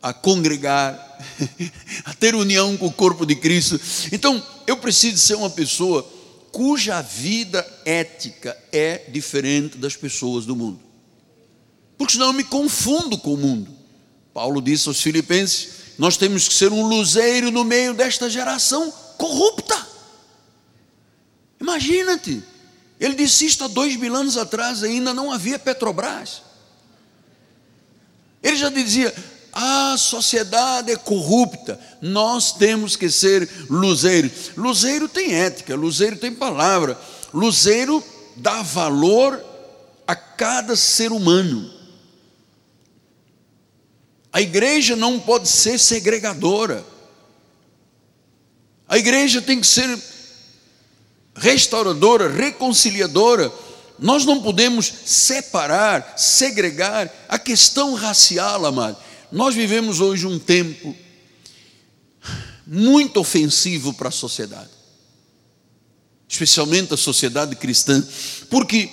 [0.00, 1.18] a congregar,
[2.06, 3.78] a ter união com o corpo de Cristo.
[4.10, 6.02] Então, eu preciso ser uma pessoa
[6.50, 10.80] cuja vida ética é diferente das pessoas do mundo.
[11.98, 13.70] Porque senão eu me confundo com o mundo.
[14.32, 19.76] Paulo disse aos Filipenses: nós temos que ser um luzeiro no meio desta geração corrupta.
[21.60, 22.42] Imagina-te,
[22.98, 26.40] ele disse isto há dois mil anos atrás, ainda não havia Petrobras.
[28.42, 29.14] Ele já dizia:
[29.52, 34.30] a sociedade é corrupta, nós temos que ser luzeiro.
[34.56, 36.98] Luzeiro tem ética, luzeiro tem palavra,
[37.30, 38.02] luzeiro
[38.36, 39.38] dá valor
[40.06, 41.79] a cada ser humano.
[44.32, 46.84] A igreja não pode ser segregadora.
[48.88, 49.98] A igreja tem que ser
[51.34, 53.52] restauradora, reconciliadora.
[53.98, 58.96] Nós não podemos separar, segregar a questão racial, amado.
[59.30, 60.94] Nós vivemos hoje um tempo
[62.66, 64.70] muito ofensivo para a sociedade,
[66.28, 68.06] especialmente a sociedade cristã,
[68.48, 68.88] porque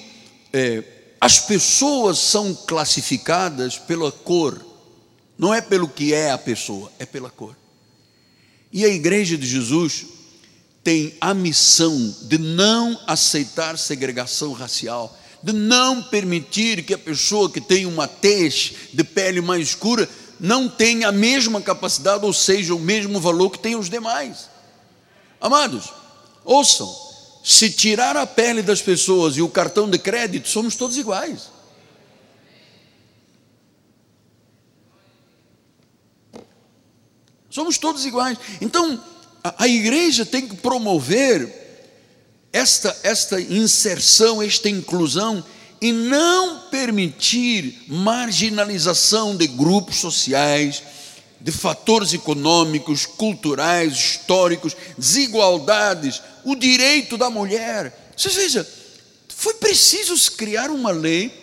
[0.51, 0.83] é,
[1.21, 4.66] as pessoas são classificadas pela cor,
[5.38, 7.55] não é pelo que é a pessoa, é pela cor.
[8.71, 10.05] E a igreja de Jesus
[10.83, 17.61] tem a missão de não aceitar segregação racial, de não permitir que a pessoa que
[17.61, 20.09] tem uma tez de pele mais escura
[20.39, 24.49] não tenha a mesma capacidade, ou seja, o mesmo valor que tem os demais.
[25.39, 25.91] Amados,
[26.43, 26.93] ouçam,
[27.43, 31.49] se tirar a pele das pessoas e o cartão de crédito, somos todos iguais.
[37.57, 38.37] Somos todos iguais.
[38.61, 39.03] Então,
[39.43, 41.51] a, a igreja tem que promover
[42.53, 45.43] esta, esta inserção, esta inclusão
[45.81, 50.83] e não permitir marginalização de grupos sociais,
[51.41, 58.13] de fatores econômicos, culturais, históricos, desigualdades, o direito da mulher.
[58.15, 58.69] Você veja,
[59.29, 61.33] foi preciso criar uma lei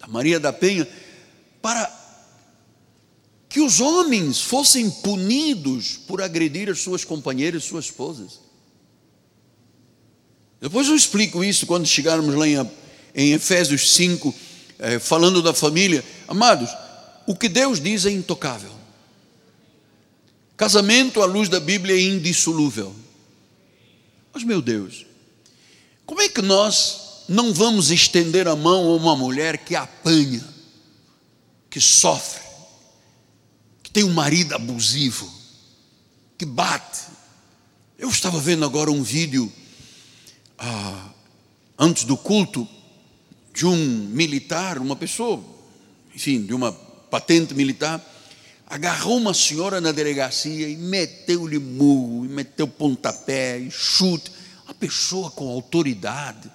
[0.00, 0.88] da Maria da Penha
[1.62, 1.99] para
[3.50, 8.38] que os homens fossem punidos por agredir as suas companheiras, suas esposas.
[10.60, 12.70] Depois eu explico isso quando chegarmos lá em,
[13.12, 14.32] em Efésios 5,
[14.78, 16.04] eh, falando da família.
[16.28, 16.70] Amados,
[17.26, 18.70] o que Deus diz é intocável.
[20.56, 22.94] Casamento à luz da Bíblia é indissolúvel.
[24.32, 25.04] Mas, meu Deus,
[26.06, 30.46] como é que nós não vamos estender a mão a uma mulher que apanha,
[31.68, 32.49] que sofre,
[33.90, 35.28] que tem um marido abusivo,
[36.38, 37.00] que bate.
[37.98, 39.52] Eu estava vendo agora um vídeo,
[40.56, 41.08] ah,
[41.76, 42.68] antes do culto,
[43.52, 45.42] de um militar, uma pessoa,
[46.14, 48.00] enfim, de uma patente militar,
[48.64, 54.30] agarrou uma senhora na delegacia e meteu-lhe murro, e meteu pontapé, e chute.
[54.68, 56.48] A pessoa com autoridade,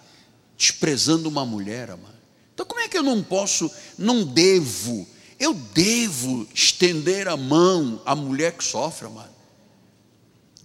[0.58, 2.16] desprezando uma mulher, amado.
[2.54, 5.06] Então, como é que eu não posso, não devo
[5.40, 9.36] eu devo estender a mão à mulher que sofre, amado.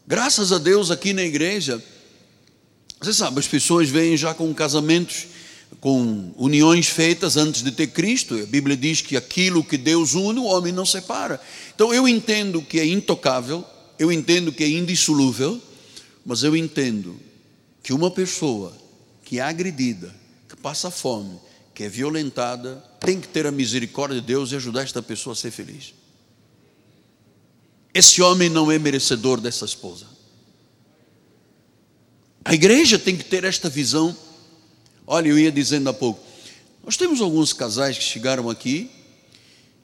[0.06, 1.82] Graças a Deus aqui na igreja,
[3.00, 5.26] você sabe, as pessoas vêm já com casamentos,
[5.80, 8.34] com uniões feitas antes de ter Cristo.
[8.34, 11.40] A Bíblia diz que aquilo que Deus une, o homem não separa.
[11.74, 13.64] Então eu entendo que é intocável,
[13.98, 15.60] eu entendo que é indissolúvel,
[16.24, 17.18] mas eu entendo
[17.82, 18.76] que uma pessoa
[19.24, 20.14] que é agredida,
[20.48, 21.38] que passa fome,
[21.80, 25.34] que é violentada, tem que ter a misericórdia de Deus e ajudar esta pessoa a
[25.34, 25.94] ser feliz.
[27.94, 30.06] Esse homem não é merecedor dessa esposa.
[32.44, 34.14] A igreja tem que ter esta visão.
[35.06, 36.22] Olha, eu ia dizendo há pouco,
[36.84, 38.90] nós temos alguns casais que chegaram aqui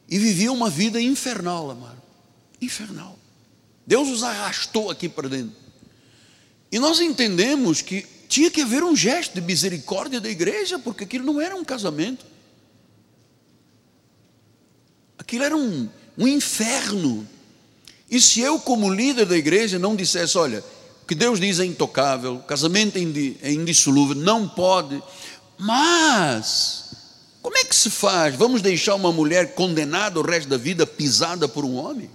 [0.07, 2.03] e viviam uma vida infernal, amado.
[2.61, 3.19] Infernal.
[3.87, 5.57] Deus os arrastou aqui para dentro.
[6.71, 11.25] E nós entendemos que tinha que haver um gesto de misericórdia da igreja, porque aquilo
[11.25, 12.25] não era um casamento.
[15.19, 17.27] Aquilo era um, um inferno.
[18.11, 20.63] E se eu, como líder da igreja, não dissesse: olha,
[21.03, 25.03] o que Deus diz é intocável, casamento é, é indissolúvel, não pode,
[25.59, 26.85] mas.
[27.43, 28.35] Como é que se faz?
[28.35, 32.11] Vamos deixar uma mulher condenada o resto da vida, pisada por um homem?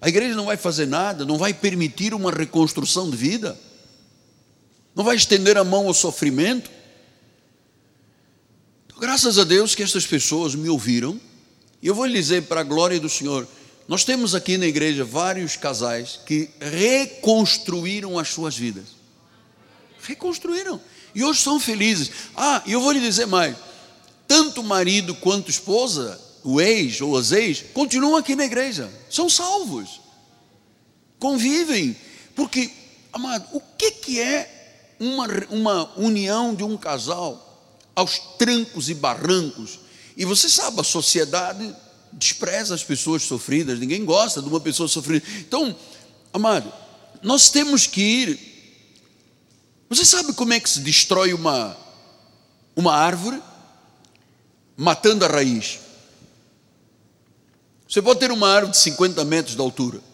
[0.00, 3.58] A igreja não vai fazer nada, não vai permitir uma reconstrução de vida
[4.94, 6.70] não vai estender a mão ao sofrimento.
[8.86, 11.20] Então, Graças a Deus que estas pessoas me ouviram,
[11.82, 13.46] e eu vou lhe dizer, para a glória do Senhor,
[13.88, 18.84] nós temos aqui na igreja vários casais que reconstruíram as suas vidas.
[20.02, 20.80] Reconstruíram.
[21.14, 22.10] E hoje são felizes.
[22.36, 23.56] Ah, e eu vou lhe dizer mais:
[24.28, 30.00] tanto marido quanto esposa, o ex ou as ex, continuam aqui na igreja, são salvos,
[31.18, 31.96] convivem,
[32.34, 32.70] porque,
[33.12, 34.59] amado, o que, que é
[35.00, 37.46] uma, uma união de um casal
[37.96, 39.80] aos trancos e barrancos.
[40.16, 41.74] E você sabe, a sociedade
[42.12, 45.26] despreza as pessoas sofridas, ninguém gosta de uma pessoa sofrida.
[45.38, 45.74] Então,
[46.32, 46.70] amado,
[47.22, 48.50] nós temos que ir.
[49.88, 51.76] Você sabe como é que se destrói uma,
[52.76, 53.42] uma árvore?
[54.76, 55.80] Matando a raiz.
[57.88, 60.09] Você pode ter uma árvore de 50 metros de altura.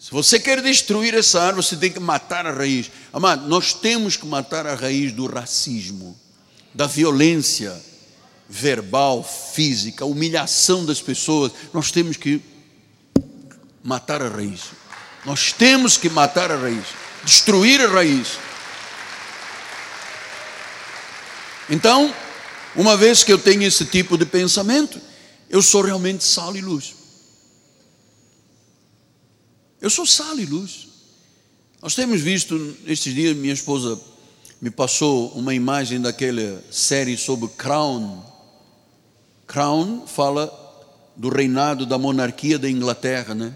[0.00, 2.90] Se você quer destruir essa árvore, você tem que matar a raiz.
[3.12, 6.18] Amado, nós temos que matar a raiz do racismo
[6.72, 7.78] da violência
[8.48, 12.40] verbal, física, humilhação das pessoas, nós temos que
[13.84, 14.62] matar a raiz.
[15.26, 16.86] Nós temos que matar a raiz,
[17.22, 18.38] destruir a raiz.
[21.68, 22.12] Então,
[22.74, 24.98] uma vez que eu tenho esse tipo de pensamento,
[25.50, 26.99] eu sou realmente sal e luz.
[29.80, 30.88] Eu sou sal e luz.
[31.80, 33.98] Nós temos visto estes dias, minha esposa
[34.60, 38.22] me passou uma imagem daquela série sobre Crown.
[39.46, 40.52] Crown fala
[41.16, 43.54] do reinado da monarquia da Inglaterra, né?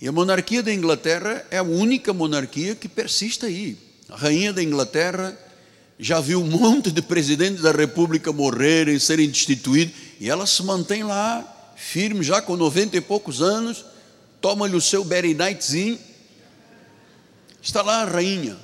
[0.00, 3.76] E a monarquia da Inglaterra é a única monarquia que persiste aí.
[4.08, 5.36] A rainha da Inglaterra
[5.98, 11.02] já viu um monte de presidentes da república morrerem, serem destituídos, e ela se mantém
[11.02, 13.84] lá, firme, já com 90 e poucos anos,
[14.40, 15.98] toma-lhe o seu Berry Nightzinho,
[17.62, 18.56] está lá a rainha.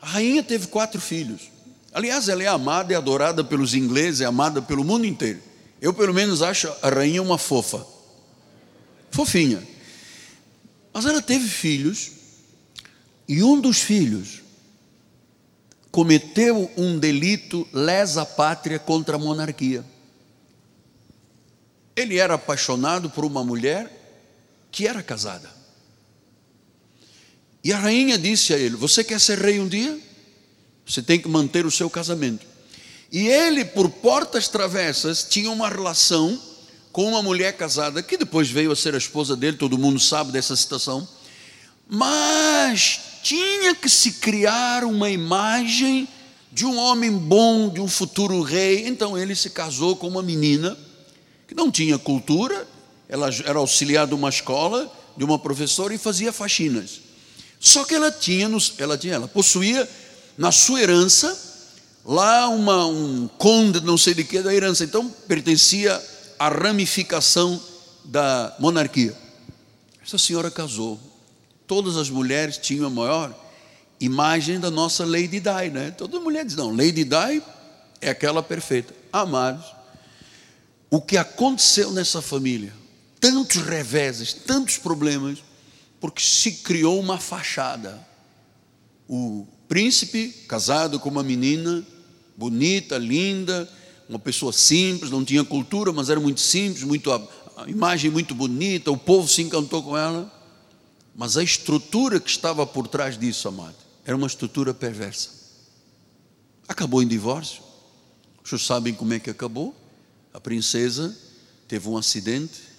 [0.00, 1.42] A rainha teve quatro filhos.
[1.92, 5.40] Aliás, ela é amada e adorada pelos ingleses, é amada pelo mundo inteiro.
[5.80, 7.86] Eu, pelo menos, acho a rainha uma fofa.
[9.10, 9.62] Fofinha.
[10.92, 12.12] Mas ela teve filhos,
[13.28, 14.42] e um dos filhos
[15.90, 19.84] cometeu um delito lesa pátria contra a monarquia.
[21.94, 24.01] Ele era apaixonado por uma mulher
[24.72, 25.48] que era casada.
[27.62, 29.96] E a rainha disse a ele: Você quer ser rei um dia?
[30.84, 32.44] Você tem que manter o seu casamento.
[33.12, 36.40] E ele, por portas travessas, tinha uma relação
[36.90, 40.32] com uma mulher casada, que depois veio a ser a esposa dele, todo mundo sabe
[40.32, 41.06] dessa situação.
[41.86, 46.08] Mas tinha que se criar uma imagem
[46.50, 48.86] de um homem bom, de um futuro rei.
[48.86, 50.76] Então ele se casou com uma menina
[51.46, 52.66] que não tinha cultura,
[53.12, 57.02] ela era auxiliar de uma escola, de uma professora e fazia faxinas.
[57.60, 58.48] Só que ela tinha,
[58.78, 59.86] ela tinha, ela possuía
[60.38, 61.38] na sua herança
[62.06, 64.82] lá uma, um conde, não sei de que, da herança.
[64.82, 66.02] Então pertencia
[66.38, 67.62] à ramificação
[68.02, 69.14] da monarquia.
[70.02, 70.98] Essa senhora casou.
[71.66, 73.38] Todas as mulheres tinham a maior
[74.00, 75.90] imagem da nossa Lady Di, né?
[75.90, 77.42] Todas as mulheres não, Lady Di
[78.00, 78.94] é aquela perfeita.
[79.12, 79.66] Amados,
[80.90, 82.72] o que aconteceu nessa família,
[83.22, 85.38] tantos reveses, tantos problemas,
[86.00, 88.04] porque se criou uma fachada.
[89.08, 91.86] O príncipe, casado com uma menina
[92.36, 93.70] bonita, linda,
[94.08, 97.22] uma pessoa simples, não tinha cultura, mas era muito simples, muito a,
[97.68, 100.30] imagem muito bonita, o povo se encantou com ela.
[101.14, 105.28] Mas a estrutura que estava por trás disso, amado, era uma estrutura perversa.
[106.66, 107.62] Acabou em divórcio.
[108.42, 109.76] Vocês sabem como é que acabou?
[110.34, 111.16] A princesa
[111.68, 112.71] teve um acidente,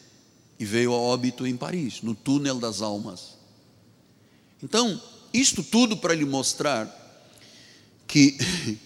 [0.60, 3.38] e veio a óbito em Paris, no túnel das almas.
[4.62, 5.02] Então,
[5.34, 6.88] isto tudo para lhe mostrar
[8.08, 8.38] que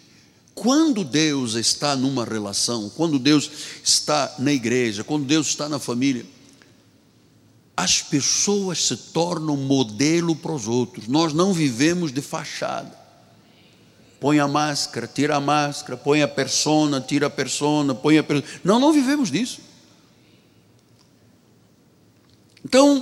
[0.56, 3.50] quando Deus está numa relação, quando Deus
[3.84, 6.26] está na igreja, quando Deus está na família,
[7.76, 11.08] as pessoas se tornam modelo para os outros.
[11.08, 12.98] Nós não vivemos de fachada.
[14.20, 18.52] Põe a máscara, tira a máscara, põe a persona, tira a persona, põe a persona.
[18.64, 19.62] Não, não vivemos disso.
[22.68, 23.02] Então,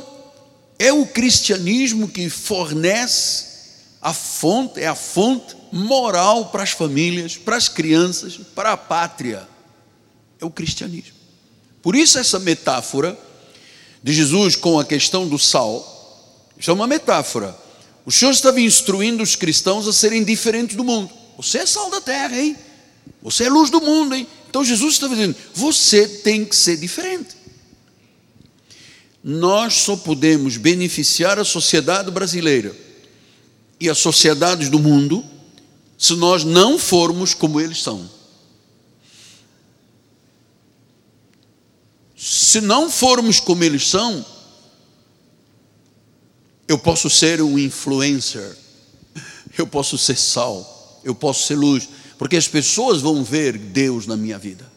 [0.77, 3.47] é o cristianismo que fornece
[3.99, 9.47] a fonte, é a fonte moral para as famílias, para as crianças, para a pátria.
[10.39, 11.15] É o cristianismo.
[11.81, 13.17] Por isso, essa metáfora
[14.03, 17.57] de Jesus com a questão do sal, isso é uma metáfora.
[18.05, 21.09] O Senhor estava instruindo os cristãos a serem diferentes do mundo.
[21.37, 22.55] Você é sal da terra, hein?
[23.23, 24.27] Você é luz do mundo, hein?
[24.47, 27.44] Então Jesus estava dizendo: você tem que ser diferente
[29.27, 32.75] nós só podemos beneficiar a sociedade brasileira
[33.79, 35.25] e as sociedades do mundo
[35.97, 38.07] se nós não formos como eles são.
[42.15, 44.23] Se não formos como eles são,
[46.67, 48.55] eu posso ser um influencer,
[49.57, 54.15] eu posso ser sal, eu posso ser luz, porque as pessoas vão ver Deus na
[54.15, 54.71] minha vida.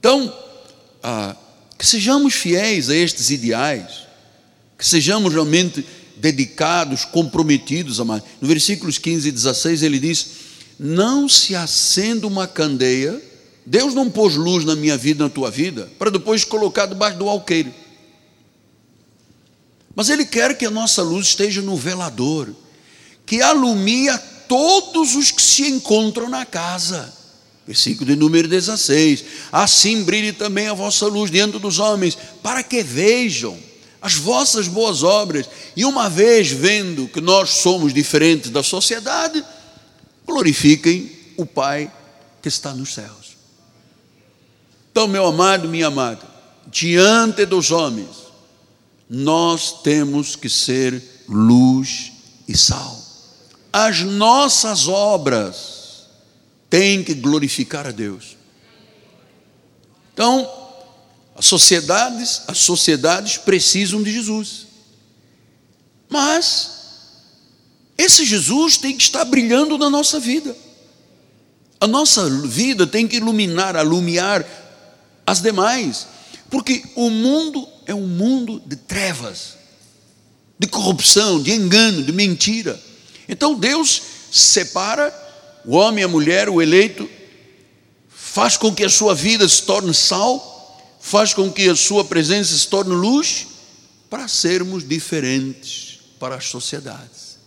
[0.00, 0.36] Então,
[1.00, 1.36] ah,
[1.80, 4.06] que sejamos fiéis a estes ideais,
[4.76, 5.82] que sejamos realmente
[6.18, 8.28] dedicados, comprometidos, amados.
[8.38, 10.26] No versículos 15 e 16 ele diz:
[10.78, 13.18] Não se acenda uma candeia,
[13.64, 17.30] Deus não pôs luz na minha vida, na tua vida, para depois colocar debaixo do
[17.30, 17.72] alqueire.
[19.96, 22.54] Mas Ele quer que a nossa luz esteja no velador,
[23.24, 27.19] que alumie a todos os que se encontram na casa.
[27.70, 32.82] Versículo de número 16: Assim brilhe também a vossa luz diante dos homens, para que
[32.82, 33.56] vejam
[34.02, 39.44] as vossas boas obras, e uma vez vendo que nós somos diferentes da sociedade,
[40.26, 41.88] glorifiquem o Pai
[42.42, 43.36] que está nos céus.
[44.90, 46.26] Então, meu amado, minha amada,
[46.66, 48.16] diante dos homens,
[49.08, 52.10] nós temos que ser luz
[52.48, 53.00] e sal.
[53.72, 55.79] As nossas obras
[56.70, 58.36] têm que glorificar a Deus.
[60.14, 60.48] Então,
[61.36, 64.66] as sociedades, as sociedades precisam de Jesus.
[66.08, 66.80] Mas
[67.98, 70.56] esse Jesus tem que estar brilhando na nossa vida.
[71.80, 74.46] A nossa vida tem que iluminar, alumiar
[75.26, 76.06] as demais,
[76.50, 79.54] porque o mundo é um mundo de trevas,
[80.58, 82.78] de corrupção, de engano, de mentira.
[83.28, 85.29] Então Deus separa
[85.64, 87.08] o homem a mulher, o eleito,
[88.08, 92.56] faz com que a sua vida se torne sal, faz com que a sua presença
[92.56, 93.46] se torne luz,
[94.08, 97.38] para sermos diferentes para as sociedades.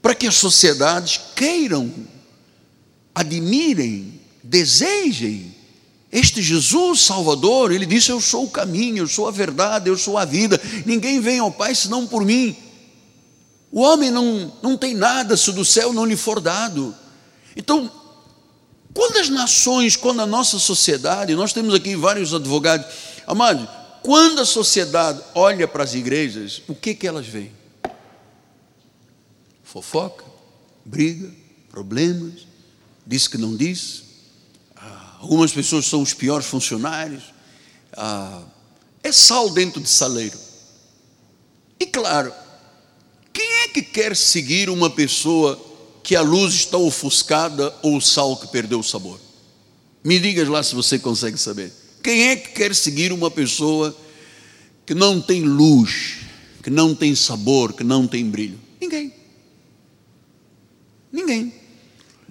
[0.00, 1.92] Para que as sociedades queiram,
[3.14, 5.54] admirem, desejem
[6.10, 10.16] este Jesus Salvador, ele disse: Eu sou o caminho, eu sou a verdade, eu sou
[10.16, 12.56] a vida, ninguém vem ao Pai senão por mim.
[13.70, 16.94] O homem não, não tem nada se do céu não lhe for dado.
[17.56, 17.90] Então,
[18.92, 22.86] quando as nações, quando a nossa sociedade, nós temos aqui vários advogados,
[23.26, 23.66] amados,
[24.02, 27.52] quando a sociedade olha para as igrejas, o que, que elas veem?
[29.64, 30.24] Fofoca,
[30.84, 31.30] briga,
[31.68, 32.46] problemas,
[33.06, 34.04] diz que não diz.
[34.76, 37.24] Ah, algumas pessoas são os piores funcionários.
[37.96, 38.42] Ah,
[39.02, 40.38] é sal dentro de saleiro.
[41.78, 42.32] E claro,
[43.32, 45.60] quem é que quer seguir uma pessoa
[46.06, 49.18] que a luz está ofuscada ou o sal que perdeu o sabor?
[50.04, 51.72] Me diga lá se você consegue saber.
[52.00, 53.94] Quem é que quer seguir uma pessoa
[54.86, 56.18] que não tem luz,
[56.62, 58.56] que não tem sabor, que não tem brilho?
[58.80, 59.12] Ninguém.
[61.10, 61.52] Ninguém.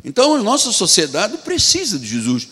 [0.05, 2.47] Então a nossa sociedade precisa de Jesus.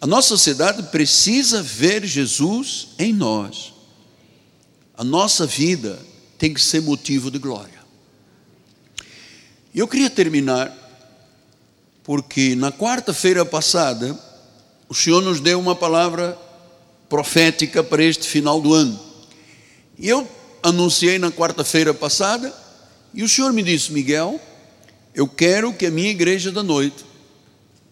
[0.00, 3.74] A nossa sociedade precisa ver Jesus em nós.
[4.96, 5.98] A nossa vida
[6.38, 7.79] tem que ser motivo de glória.
[9.72, 10.76] Eu queria terminar,
[12.02, 14.18] porque na quarta-feira passada,
[14.88, 16.36] o Senhor nos deu uma palavra
[17.08, 18.98] profética para este final do ano.
[19.96, 20.28] E eu
[20.60, 22.52] anunciei na quarta-feira passada,
[23.14, 24.40] e o Senhor me disse: Miguel,
[25.14, 27.04] eu quero que a minha igreja da noite,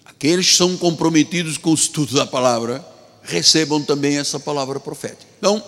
[0.05, 2.85] aqueles que são comprometidos com o estudo da palavra,
[3.23, 5.31] recebam também essa palavra profética.
[5.39, 5.63] Então,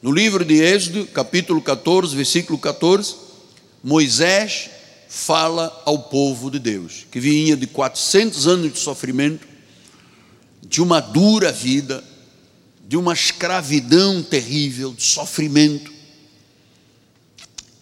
[0.00, 3.16] no livro de Êxodo, capítulo 14, versículo 14,
[3.82, 4.70] Moisés
[5.14, 9.46] fala ao povo de Deus, que vinha de 400 anos de sofrimento,
[10.66, 12.02] de uma dura vida,
[12.88, 15.92] de uma escravidão terrível, de sofrimento.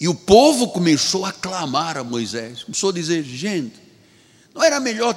[0.00, 3.76] E o povo começou a clamar a Moisés, começou a dizer: gente,
[4.52, 5.14] não era melhor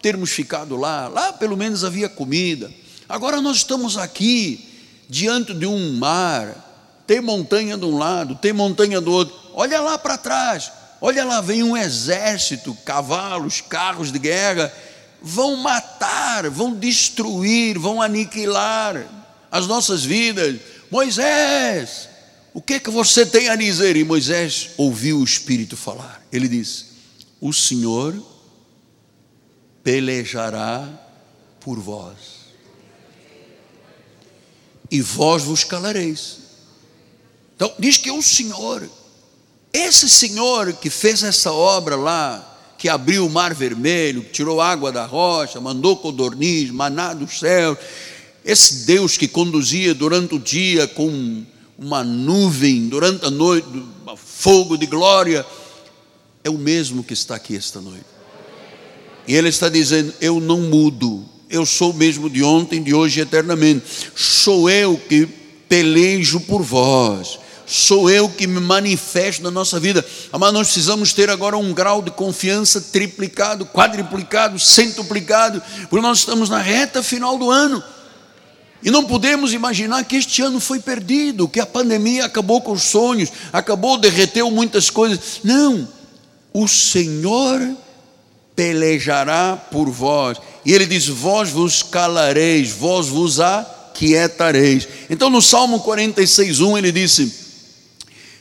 [0.00, 1.08] termos ficado lá?
[1.08, 2.72] Lá pelo menos havia comida.
[3.08, 4.68] Agora nós estamos aqui,
[5.08, 9.34] diante de um mar, tem montanha de um lado, tem montanha do outro.
[9.52, 14.72] Olha lá para trás, Olha lá, vem um exército, cavalos, carros de guerra,
[15.20, 19.06] vão matar, vão destruir, vão aniquilar
[19.50, 20.58] as nossas vidas.
[20.90, 22.08] Moisés,
[22.54, 23.96] o que é que você tem a dizer?
[23.96, 26.24] E Moisés ouviu o Espírito falar.
[26.32, 26.86] Ele disse:
[27.40, 28.14] O Senhor
[29.82, 30.88] pelejará
[31.60, 32.16] por vós,
[34.90, 36.38] e vós vos calareis.
[37.54, 38.88] Então, diz que é o Senhor
[39.72, 44.92] esse Senhor que fez essa obra lá, que abriu o mar vermelho, que tirou água
[44.92, 47.76] da rocha, mandou codorniz, maná do céu,
[48.44, 51.44] esse Deus que conduzia durante o dia com
[51.78, 53.66] uma nuvem, durante a noite,
[54.16, 55.44] fogo de glória,
[56.44, 58.06] é o mesmo que está aqui esta noite.
[59.26, 63.18] E Ele está dizendo: Eu não mudo, eu sou o mesmo de ontem, de hoje
[63.18, 63.84] e eternamente.
[64.14, 65.26] Sou eu que
[65.68, 67.40] pelejo por vós.
[67.66, 70.04] Sou eu que me manifesto na nossa vida.
[70.30, 75.60] Mas nós precisamos ter agora um grau de confiança triplicado, quadriplicado, centuplicado,
[75.90, 77.82] porque nós estamos na reta final do ano.
[78.84, 82.84] E não podemos imaginar que este ano foi perdido, que a pandemia acabou com os
[82.84, 85.40] sonhos, acabou, derreteu muitas coisas.
[85.42, 85.88] Não,
[86.52, 87.60] o Senhor
[88.54, 90.38] pelejará por vós.
[90.64, 94.86] E ele diz: Vós vos calareis, vós vos aquietareis.
[95.10, 97.45] Então no Salmo 46, 1 ele disse: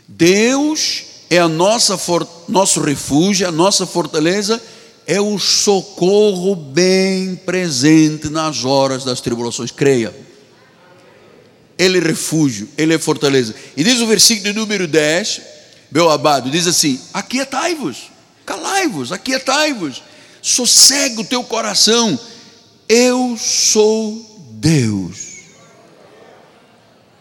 [0.07, 1.99] Deus é a nossa
[2.47, 4.61] nosso refúgio, a nossa fortaleza,
[5.07, 9.71] é o socorro bem presente nas horas das tribulações.
[9.71, 10.15] Creia.
[11.77, 13.53] Ele é refúgio, ele é fortaleza.
[13.75, 15.41] E diz o versículo número 10,
[15.91, 18.11] meu abado, diz assim: Aquietai-vos,
[18.45, 20.01] calai-vos, aquietai-vos,
[20.41, 22.17] sossegue o teu coração,
[22.87, 25.24] eu sou Deus.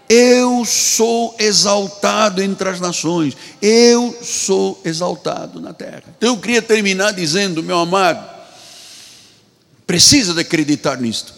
[0.08, 6.04] Eu sou exaltado entre as nações, eu sou exaltado na terra.
[6.16, 8.28] Então eu queria terminar dizendo, meu amado,
[9.86, 11.32] precisa de acreditar nisto,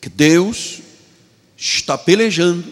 [0.00, 0.80] que Deus
[1.56, 2.64] está pelejando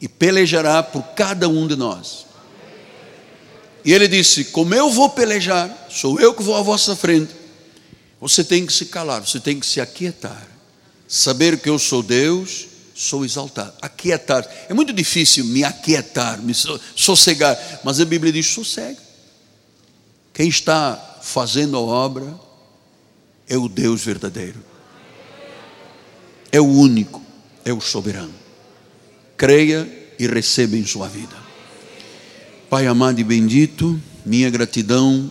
[0.00, 2.26] e pelejará por cada um de nós.
[3.84, 7.34] E ele disse: Como eu vou pelejar, sou eu que vou à vossa frente.
[8.20, 10.46] Você tem que se calar, você tem que se aquietar,
[11.08, 12.66] saber que eu sou Deus,
[13.00, 13.72] sou exaltado.
[13.80, 14.46] Aquietar.
[14.68, 18.98] É muito difícil me aquietar, me sossegar, mas a Bíblia diz: sossega.
[20.34, 22.38] Quem está fazendo a obra
[23.48, 24.62] é o Deus verdadeiro,
[26.52, 27.22] é o único
[27.64, 28.34] é o soberano.
[29.36, 29.88] Creia
[30.18, 31.36] e receba em sua vida.
[32.68, 35.30] Pai amado e bendito, minha gratidão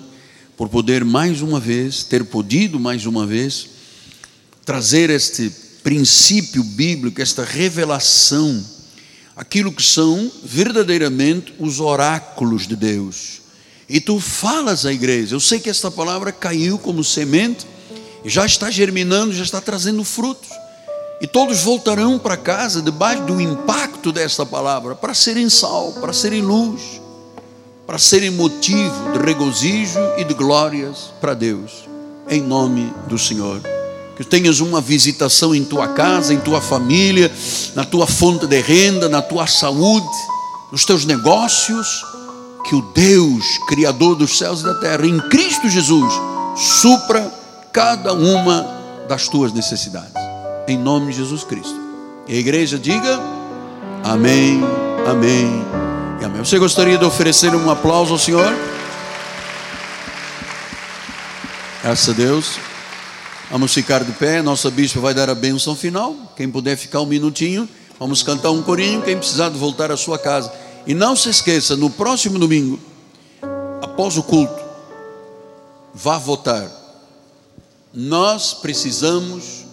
[0.58, 3.70] por poder mais uma vez, ter podido mais uma vez,
[4.66, 8.64] trazer este princípio bíblico, esta revelação,
[9.36, 13.42] aquilo que são verdadeiramente os oráculos de Deus.
[13.88, 17.66] E tu falas à igreja, eu sei que esta palavra caiu como semente,
[18.24, 20.50] já está germinando, já está trazendo frutos.
[21.22, 26.42] E todos voltarão para casa debaixo do impacto desta palavra, para serem sal, para serem
[26.42, 27.02] luz,
[27.86, 31.90] para serem motivo de regozijo e de glórias para Deus,
[32.30, 33.79] em nome do Senhor.
[34.20, 37.32] Que tenhas uma visitação em tua casa, em tua família,
[37.74, 40.06] na tua fonte de renda, na tua saúde,
[40.72, 42.06] nos teus negócios.
[42.68, 46.14] Que o Deus, Criador dos céus e da terra, em Cristo Jesus,
[46.56, 47.32] supra
[47.72, 48.68] cada uma
[49.08, 50.30] das tuas necessidades
[50.70, 51.76] em nome de Jesus Cristo.
[52.28, 53.20] E a igreja diga
[54.04, 54.62] amém,
[55.10, 55.66] amém
[56.22, 56.40] e amém.
[56.40, 58.54] Você gostaria de oferecer um aplauso ao Senhor?
[61.82, 62.69] Graças a Deus.
[63.52, 64.42] Vamos ficar de pé.
[64.44, 66.16] Nossa bispa vai dar a bênção final.
[66.36, 67.68] Quem puder ficar um minutinho,
[68.00, 69.02] vamos cantar um corinho.
[69.02, 70.52] Quem precisar de voltar à sua casa.
[70.86, 72.80] E não se esqueça, no próximo domingo,
[73.82, 74.64] após o culto,
[75.94, 76.70] vá votar.
[77.94, 79.66] Nós precisamos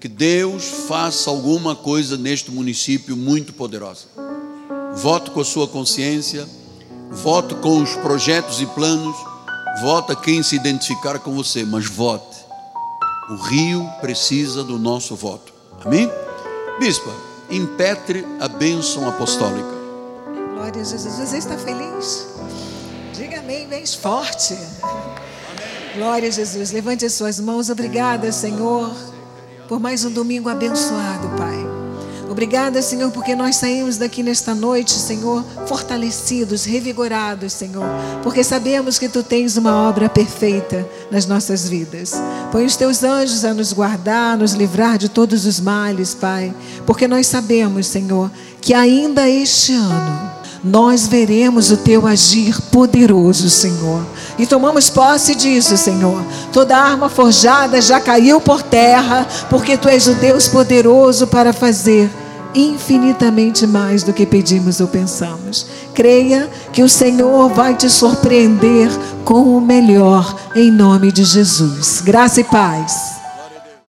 [0.00, 4.06] que Deus faça alguma coisa neste município muito poderosa.
[4.94, 6.48] Vote com a sua consciência,
[7.10, 9.16] vote com os projetos e planos,
[9.80, 12.31] vote quem se identificar com você, mas vote.
[13.30, 15.52] O Rio precisa do nosso voto.
[15.84, 16.10] Amém?
[16.78, 17.10] Bispa,
[17.50, 19.72] impetre a bênção apostólica.
[20.54, 21.18] Glória a Jesus.
[21.18, 22.28] Você está feliz?
[23.14, 24.54] Diga amém, bem forte.
[24.82, 25.96] Amém.
[25.96, 26.72] Glória a Jesus.
[26.72, 27.70] Levante as suas mãos.
[27.70, 28.90] Obrigada, Senhor
[29.72, 31.81] por mais um domingo abençoado, Pai.
[32.32, 37.84] Obrigada, Senhor, porque nós saímos daqui nesta noite, Senhor, fortalecidos, revigorados, Senhor,
[38.22, 42.14] porque sabemos que Tu tens uma obra perfeita nas nossas vidas.
[42.50, 46.54] Põe os Teus anjos a nos guardar, a nos livrar de todos os males, Pai,
[46.86, 48.30] porque nós sabemos, Senhor,
[48.62, 50.32] que ainda este ano
[50.64, 54.06] nós veremos o teu agir poderoso, Senhor.
[54.38, 56.24] E tomamos posse disso, Senhor.
[56.50, 62.21] Toda arma forjada já caiu por terra, porque tu és o Deus poderoso para fazer
[62.54, 65.66] infinitamente mais do que pedimos ou pensamos.
[65.94, 68.90] Creia que o Senhor vai te surpreender
[69.24, 72.00] com o melhor, em nome de Jesus.
[72.00, 73.21] Graça e paz.